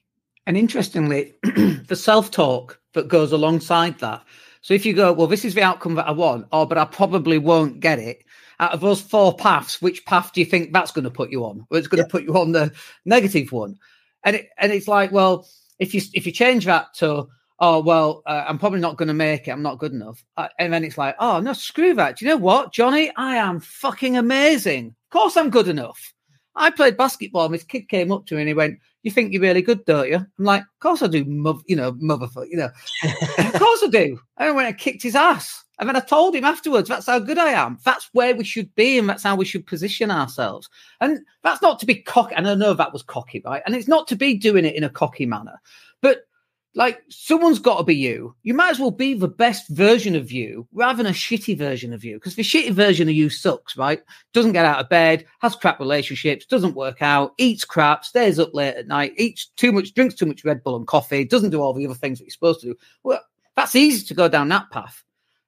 And 0.45 0.57
interestingly, 0.57 1.33
the 1.43 1.95
self 1.95 2.31
talk 2.31 2.79
that 2.93 3.07
goes 3.07 3.31
alongside 3.31 3.99
that. 3.99 4.23
So 4.61 4.73
if 4.73 4.85
you 4.85 4.93
go, 4.93 5.11
well, 5.11 5.27
this 5.27 5.43
is 5.43 5.55
the 5.55 5.61
outcome 5.61 5.95
that 5.95 6.07
I 6.07 6.11
want, 6.11 6.47
oh, 6.51 6.65
but 6.65 6.77
I 6.77 6.85
probably 6.85 7.37
won't 7.37 7.81
get 7.81 7.99
it. 7.99 8.23
out 8.59 8.71
of 8.71 8.79
those 8.79 9.01
four 9.01 9.35
paths, 9.35 9.81
which 9.81 10.05
path 10.05 10.31
do 10.33 10.39
you 10.39 10.45
think 10.45 10.71
that's 10.71 10.91
going 10.91 11.03
to 11.03 11.11
put 11.11 11.31
you 11.31 11.43
on? 11.43 11.65
Well, 11.69 11.79
it's 11.79 11.87
going 11.87 11.99
yeah. 11.99 12.05
to 12.05 12.09
put 12.09 12.23
you 12.23 12.37
on 12.37 12.53
the 12.53 12.71
negative 13.03 13.51
one. 13.51 13.77
And 14.23 14.37
it, 14.37 14.49
and 14.57 14.71
it's 14.71 14.87
like, 14.87 15.11
well, 15.11 15.47
if 15.79 15.93
you 15.93 16.01
if 16.13 16.25
you 16.25 16.31
change 16.31 16.65
that 16.65 16.93
to 16.95 17.27
oh 17.63 17.79
well, 17.79 18.21
uh, 18.25 18.43
I'm 18.45 18.59
probably 18.59 18.81
not 18.81 18.97
going 18.97 19.07
to 19.07 19.13
make 19.13 19.47
it. 19.47 19.51
I'm 19.51 19.61
not 19.61 19.79
good 19.79 19.93
enough. 19.93 20.21
Uh, 20.35 20.49
and 20.59 20.73
then 20.73 20.83
it's 20.83 20.97
like, 20.97 21.15
oh 21.19 21.39
no, 21.39 21.53
screw 21.53 21.93
that. 21.93 22.17
Do 22.17 22.25
you 22.25 22.31
know 22.31 22.37
what, 22.37 22.73
Johnny? 22.73 23.09
I 23.15 23.37
am 23.37 23.61
fucking 23.61 24.17
amazing. 24.17 24.87
Of 24.87 25.09
course, 25.11 25.37
I'm 25.37 25.49
good 25.49 25.69
enough. 25.69 26.13
I 26.55 26.71
played 26.71 26.97
basketball. 26.97 27.45
And 27.45 27.53
this 27.53 27.63
kid 27.63 27.87
came 27.87 28.11
up 28.11 28.25
to 28.25 28.35
me 28.35 28.41
and 28.41 28.49
he 28.49 28.53
went, 28.53 28.79
"You 29.03 29.11
think 29.11 29.31
you're 29.31 29.41
really 29.41 29.61
good, 29.61 29.85
don't 29.85 30.09
you?" 30.09 30.17
I'm 30.17 30.45
like, 30.45 30.61
"Of 30.61 30.79
course 30.81 31.01
I 31.01 31.07
do, 31.07 31.19
you 31.67 31.75
know, 31.77 31.93
motherfucker, 31.93 32.49
you 32.49 32.57
know, 32.57 32.69
of 33.37 33.53
course 33.53 33.83
I 33.83 33.87
do." 33.89 34.19
And 34.37 34.49
I 34.49 34.51
went 34.51 34.67
and 34.67 34.77
kicked 34.77 35.03
his 35.03 35.15
ass. 35.15 35.63
And 35.79 35.87
then 35.87 35.95
I 35.95 36.01
told 36.01 36.35
him 36.35 36.43
afterwards, 36.43 36.87
that's 36.87 37.07
how 37.07 37.17
good 37.17 37.39
I 37.39 37.49
am. 37.49 37.79
That's 37.83 38.07
where 38.13 38.35
we 38.35 38.43
should 38.43 38.73
be, 38.75 38.99
and 38.99 39.09
that's 39.09 39.23
how 39.23 39.35
we 39.35 39.45
should 39.45 39.65
position 39.65 40.11
ourselves. 40.11 40.69
And 41.01 41.19
that's 41.43 41.63
not 41.63 41.79
to 41.79 41.85
be 41.85 41.95
cocky. 41.95 42.35
And 42.35 42.47
I 42.47 42.53
know 42.55 42.73
that 42.73 42.93
was 42.93 43.01
cocky, 43.01 43.41
right? 43.43 43.63
And 43.65 43.73
it's 43.73 43.87
not 43.87 44.07
to 44.09 44.15
be 44.15 44.35
doing 44.37 44.65
it 44.65 44.75
in 44.75 44.83
a 44.83 44.89
cocky 44.89 45.25
manner. 45.25 45.59
But 46.01 46.27
like 46.75 47.01
someone's 47.09 47.59
got 47.59 47.77
to 47.77 47.83
be 47.83 47.95
you. 47.95 48.35
You 48.41 48.53
might 48.53 48.71
as 48.71 48.79
well 48.79 48.91
be 48.91 49.13
the 49.13 49.27
best 49.27 49.69
version 49.69 50.15
of 50.15 50.31
you 50.31 50.67
rather 50.73 50.97
than 50.97 51.11
a 51.11 51.15
shitty 51.15 51.57
version 51.57 51.93
of 51.93 52.03
you. 52.03 52.15
Because 52.15 52.35
the 52.35 52.41
shitty 52.41 52.71
version 52.71 53.07
of 53.07 53.13
you 53.13 53.29
sucks, 53.29 53.77
right? 53.77 54.01
Doesn't 54.33 54.53
get 54.53 54.65
out 54.65 54.79
of 54.79 54.89
bed, 54.89 55.25
has 55.39 55.55
crap 55.55 55.79
relationships, 55.79 56.45
doesn't 56.45 56.75
work 56.75 57.01
out, 57.01 57.33
eats 57.37 57.63
crap, 57.63 58.05
stays 58.05 58.39
up 58.39 58.53
late 58.53 58.75
at 58.75 58.87
night, 58.87 59.13
eats 59.17 59.47
too 59.55 59.71
much, 59.71 59.93
drinks 59.93 60.15
too 60.15 60.25
much 60.25 60.43
Red 60.43 60.63
Bull 60.63 60.75
and 60.75 60.87
coffee, 60.87 61.25
doesn't 61.25 61.51
do 61.51 61.61
all 61.61 61.73
the 61.73 61.85
other 61.85 61.95
things 61.95 62.17
that 62.17 62.25
you're 62.25 62.31
supposed 62.31 62.61
to 62.61 62.67
do. 62.67 62.75
Well, 63.03 63.21
that's 63.55 63.75
easy 63.75 64.05
to 64.07 64.13
go 64.15 64.27
down 64.27 64.49
that 64.49 64.71
path. 64.71 65.03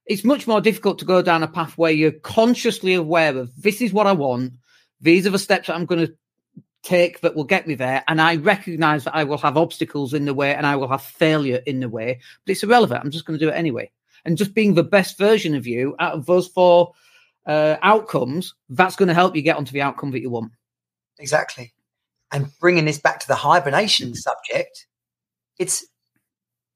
It's 0.05 0.23
much 0.23 0.45
more 0.45 0.61
difficult 0.61 0.99
to 0.99 1.05
go 1.05 1.23
down 1.23 1.41
a 1.41 1.47
path 1.47 1.75
where 1.77 1.91
you're 1.91 2.11
consciously 2.11 2.93
aware 2.93 3.35
of 3.35 3.51
this 3.59 3.81
is 3.81 3.91
what 3.91 4.05
I 4.05 4.11
want. 4.11 4.53
These 5.01 5.25
are 5.25 5.31
the 5.31 5.39
steps 5.39 5.67
that 5.67 5.75
I'm 5.75 5.87
going 5.87 6.05
to 6.05 6.13
take 6.85 7.19
that 7.21 7.35
will 7.35 7.43
get 7.43 7.67
me 7.67 7.75
there. 7.75 8.03
And 8.07 8.21
I 8.21 8.37
recognize 8.37 9.03
that 9.03 9.15
I 9.15 9.23
will 9.23 9.37
have 9.39 9.57
obstacles 9.57 10.13
in 10.13 10.25
the 10.25 10.33
way 10.33 10.53
and 10.55 10.65
I 10.65 10.75
will 10.75 10.87
have 10.87 11.01
failure 11.01 11.61
in 11.65 11.79
the 11.79 11.89
way, 11.89 12.19
but 12.45 12.51
it's 12.51 12.63
irrelevant. 12.63 13.01
I'm 13.03 13.11
just 13.11 13.25
going 13.25 13.37
to 13.37 13.45
do 13.45 13.49
it 13.49 13.55
anyway. 13.55 13.91
And 14.23 14.37
just 14.37 14.53
being 14.53 14.73
the 14.73 14.83
best 14.83 15.17
version 15.17 15.55
of 15.55 15.67
you 15.67 15.95
out 15.99 16.13
of 16.13 16.25
those 16.25 16.47
four 16.47 16.93
uh, 17.45 17.77
outcomes, 17.81 18.53
that's 18.69 18.95
going 18.95 19.07
to 19.07 19.13
help 19.13 19.35
you 19.35 19.41
get 19.41 19.57
onto 19.57 19.73
the 19.73 19.81
outcome 19.81 20.11
that 20.11 20.21
you 20.21 20.29
want. 20.29 20.51
Exactly. 21.19 21.73
And 22.31 22.49
bringing 22.59 22.85
this 22.85 22.99
back 22.99 23.19
to 23.19 23.27
the 23.27 23.35
hibernation 23.35 24.15
subject, 24.15 24.87
it's 25.59 25.85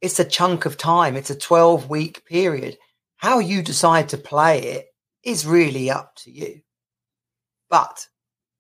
it's 0.01 0.19
a 0.19 0.25
chunk 0.25 0.65
of 0.65 0.77
time. 0.77 1.17
It's 1.17 1.29
a 1.29 1.35
12 1.35 1.89
week 1.89 2.25
period. 2.25 2.77
How 3.17 3.39
you 3.39 3.61
decide 3.61 4.09
to 4.09 4.17
play 4.17 4.59
it 4.59 4.87
is 5.23 5.45
really 5.45 5.89
up 5.89 6.15
to 6.17 6.31
you. 6.31 6.61
But 7.69 8.07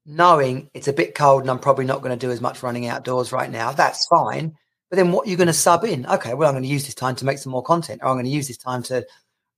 knowing 0.05 0.69
it's 0.73 0.87
a 0.87 0.93
bit 0.93 1.15
cold 1.15 1.41
and 1.41 1.51
I'm 1.51 1.59
probably 1.59 1.85
not 1.85 2.01
going 2.01 2.17
to 2.17 2.25
do 2.25 2.31
as 2.31 2.41
much 2.41 2.63
running 2.63 2.87
outdoors 2.87 3.31
right 3.31 3.49
now, 3.49 3.71
that's 3.71 4.07
fine. 4.07 4.55
But 4.89 4.97
then 4.97 5.11
what 5.11 5.27
you're 5.27 5.37
going 5.37 5.47
to 5.47 5.53
sub 5.53 5.83
in? 5.83 6.05
Okay, 6.05 6.33
well, 6.33 6.49
I'm 6.49 6.55
going 6.55 6.63
to 6.63 6.69
use 6.69 6.85
this 6.85 6.95
time 6.95 7.15
to 7.17 7.25
make 7.25 7.37
some 7.37 7.51
more 7.51 7.63
content, 7.63 8.01
or 8.01 8.07
I'm 8.09 8.15
going 8.15 8.25
to 8.25 8.31
use 8.31 8.47
this 8.47 8.57
time 8.57 8.81
to 8.83 9.05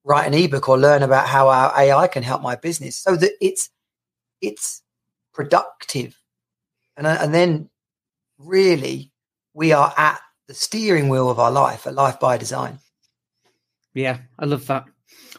write 0.04 0.28
an 0.28 0.34
ebook 0.34 0.68
or 0.68 0.78
learn 0.78 1.04
about 1.04 1.28
how 1.28 1.48
our 1.48 1.74
AI 1.78 2.08
can 2.08 2.24
help 2.24 2.42
my 2.42 2.56
business 2.56 2.98
so 2.98 3.16
that 3.16 3.32
it's 3.40 3.70
it's 4.42 4.82
productive. 5.34 6.18
And, 6.98 7.08
and 7.08 7.34
then 7.34 7.70
really 8.38 9.12
we 9.54 9.72
are 9.72 9.94
at 9.98 10.20
the 10.48 10.54
steering 10.54 11.10
wheel 11.10 11.30
of 11.30 11.40
our 11.40 11.52
life, 11.52 11.86
a 11.86 11.92
life 11.92 12.20
by 12.20 12.38
design. 12.38 12.80
Yeah, 13.94 14.20
I 14.40 14.46
love 14.46 14.66
that. 14.68 14.86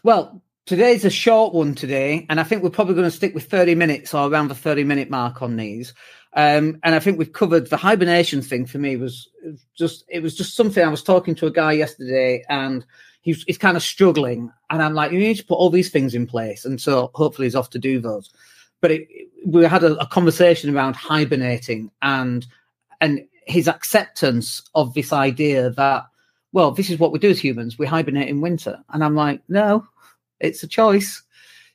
Well, 0.03 0.43
Today's 0.64 1.05
a 1.05 1.11
short 1.11 1.53
one 1.53 1.75
today, 1.75 2.25
and 2.31 2.38
I 2.38 2.44
think 2.44 2.62
we're 2.62 2.70
probably 2.70 2.94
going 2.94 3.11
to 3.11 3.16
stick 3.16 3.35
with 3.35 3.51
30 3.51 3.75
minutes 3.75 4.14
or 4.14 4.31
around 4.31 4.46
the 4.46 4.55
30 4.55 4.85
minute 4.85 5.11
mark 5.11 5.42
on 5.42 5.57
these. 5.57 5.92
Um, 6.35 6.79
and 6.85 6.94
I 6.94 7.01
think 7.01 7.18
we've 7.18 7.33
covered 7.33 7.68
the 7.68 7.77
hibernation 7.77 8.42
thing 8.42 8.66
for 8.66 8.79
me 8.79 8.96
was 8.96 9.29
just 9.77 10.05
it 10.09 10.22
was 10.22 10.37
just 10.37 10.55
something 10.55 10.83
I 10.83 10.88
was 10.88 11.03
talking 11.03 11.35
to 11.35 11.46
a 11.46 11.51
guy 11.51 11.72
yesterday 11.72 12.44
and 12.48 12.87
he's 13.20 13.42
he's 13.42 13.59
kind 13.59 13.77
of 13.77 13.83
struggling 13.83 14.51
and 14.70 14.83
I'm 14.83 14.94
like 14.94 15.12
you 15.12 15.18
need 15.18 15.37
to 15.37 15.44
put 15.44 15.57
all 15.57 15.68
these 15.68 15.90
things 15.90 16.14
in 16.14 16.27
place 16.27 16.64
and 16.64 16.81
so 16.81 17.11
hopefully 17.14 17.46
he's 17.46 17.55
off 17.55 17.68
to 17.70 17.79
do 17.79 18.01
those. 18.01 18.31
But 18.81 18.92
it, 18.92 19.09
we 19.44 19.64
had 19.64 19.85
a, 19.85 19.98
a 19.98 20.07
conversation 20.07 20.75
around 20.75 20.96
hibernating 20.96 21.90
and 22.01 22.46
and 23.01 23.27
his 23.46 23.68
acceptance 23.68 24.62
of 24.75 24.94
this 24.94 25.12
idea 25.12 25.68
that 25.70 26.07
well 26.53 26.70
this 26.70 26.88
is 26.88 26.98
what 26.98 27.12
we 27.12 27.18
do 27.18 27.31
as 27.31 27.40
humans 27.40 27.79
we 27.79 27.87
hibernate 27.87 28.29
in 28.29 28.40
winter 28.40 28.83
and 28.90 29.05
I'm 29.05 29.16
like 29.16 29.42
no 29.48 29.87
it's 30.42 30.62
a 30.62 30.68
choice, 30.68 31.22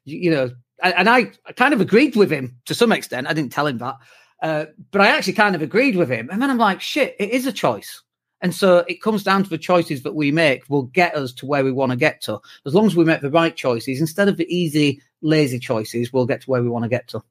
you, 0.06 0.18
you 0.20 0.32
know. 0.32 0.52
And, 0.84 1.10
I, 1.10 1.32
I, 1.48 1.54
kind 1.54 1.74
of 1.74 1.82
agreed 1.82 2.16
with 2.16 2.32
him 2.32 2.58
to 2.66 2.76
some 2.76 2.92
extent. 2.92 3.26
I 3.26 3.34
didn't 3.34 3.52
tell 3.52 3.66
him 3.66 3.80
that, 3.80 3.96
uh, 4.44 4.66
but 4.92 5.02
I 5.02 5.08
actually 5.08 5.34
kind 5.34 5.56
of 5.56 5.64
agreed 5.64 5.96
with 5.96 6.10
him. 6.10 6.30
And 6.32 6.40
then 6.40 6.52
I'm 6.52 6.60
like, 6.60 6.82
shit, 6.82 7.16
it 7.20 7.32
is 7.32 7.48
a 7.48 7.52
choice. 7.52 8.04
And 8.42 8.54
so 8.54 8.86
it 8.88 9.02
comes 9.02 9.24
down 9.24 9.44
to 9.44 9.50
the 9.50 9.58
choices 9.58 10.04
that 10.04 10.14
we 10.14 10.32
make 10.32 10.70
will 10.70 10.84
get 10.84 11.16
us 11.16 11.34
to 11.34 11.48
where 11.48 11.64
we 11.64 11.72
want 11.72 11.92
to 11.92 11.98
get 11.98 12.22
to. 12.22 12.40
As 12.66 12.76
long 12.76 12.86
as 12.86 12.96
we 12.96 13.04
make 13.04 13.22
the 13.22 13.32
right 13.32 13.56
choices, 13.56 14.00
instead 14.00 14.28
of 14.28 14.38
the 14.38 14.46
easy, 14.56 15.02
lazy 15.22 15.58
choices, 15.58 16.14
we'll 16.14 16.28
get 16.28 16.42
to 16.42 16.50
where 16.52 16.62
we 16.62 16.70
want 16.70 16.84
to 16.84 16.90
get 16.90 17.08
to. 17.08 17.24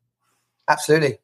Absolutely. 0.68 1.18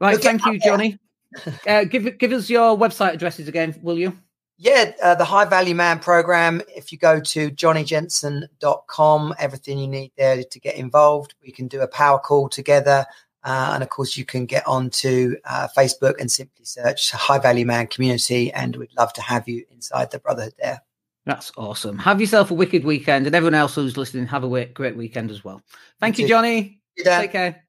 Right. 0.00 0.14
Look 0.14 0.22
thank 0.22 0.46
you, 0.46 0.58
Johnny. 0.58 0.98
uh, 1.66 1.84
give 1.84 2.16
give 2.16 2.32
us 2.32 2.48
your 2.48 2.78
website 2.78 3.12
addresses 3.12 3.48
again, 3.48 3.78
will 3.82 3.98
you? 3.98 4.16
Yeah, 4.60 4.90
uh, 5.00 5.14
the 5.14 5.24
High 5.24 5.44
Value 5.44 5.76
Man 5.76 6.00
program. 6.00 6.60
If 6.74 6.90
you 6.90 6.98
go 6.98 7.20
to 7.20 7.50
johnnyjensen.com, 7.50 9.34
everything 9.38 9.78
you 9.78 9.86
need 9.86 10.10
there 10.16 10.42
to 10.42 10.60
get 10.60 10.74
involved. 10.74 11.36
We 11.40 11.52
can 11.52 11.68
do 11.68 11.80
a 11.80 11.86
power 11.86 12.18
call 12.18 12.48
together. 12.48 13.06
Uh, 13.44 13.70
and 13.74 13.84
of 13.84 13.88
course, 13.88 14.16
you 14.16 14.24
can 14.24 14.46
get 14.46 14.66
onto 14.66 15.36
uh, 15.44 15.68
Facebook 15.76 16.20
and 16.20 16.28
simply 16.28 16.64
search 16.64 17.12
High 17.12 17.38
Value 17.38 17.66
Man 17.66 17.86
Community. 17.86 18.52
And 18.52 18.74
we'd 18.74 18.90
love 18.98 19.12
to 19.12 19.22
have 19.22 19.48
you 19.48 19.64
inside 19.70 20.10
the 20.10 20.18
Brotherhood 20.18 20.54
there. 20.58 20.82
That's 21.24 21.52
awesome. 21.56 21.96
Have 21.98 22.20
yourself 22.20 22.50
a 22.50 22.54
wicked 22.54 22.84
weekend. 22.84 23.26
And 23.26 23.36
everyone 23.36 23.54
else 23.54 23.76
who's 23.76 23.96
listening, 23.96 24.26
have 24.26 24.42
a 24.42 24.64
great 24.66 24.96
weekend 24.96 25.30
as 25.30 25.44
well. 25.44 25.62
Thank 26.00 26.18
you, 26.18 26.24
you 26.24 26.28
Johnny. 26.28 26.80
You, 26.96 27.04
Take 27.04 27.30
care. 27.30 27.62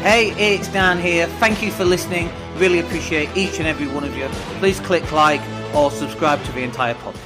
Hey, 0.00 0.30
it's 0.32 0.68
Dan 0.68 1.00
here. 1.00 1.26
Thank 1.40 1.60
you 1.60 1.72
for 1.72 1.84
listening. 1.84 2.30
Really 2.56 2.78
appreciate 2.78 3.30
each 3.36 3.58
and 3.58 3.66
every 3.66 3.88
one 3.88 4.04
of 4.04 4.16
you. 4.16 4.28
Please 4.60 4.78
click 4.78 5.10
like 5.10 5.40
or 5.74 5.90
subscribe 5.90 6.42
to 6.44 6.52
the 6.52 6.62
entire 6.62 6.94
podcast. 6.94 7.23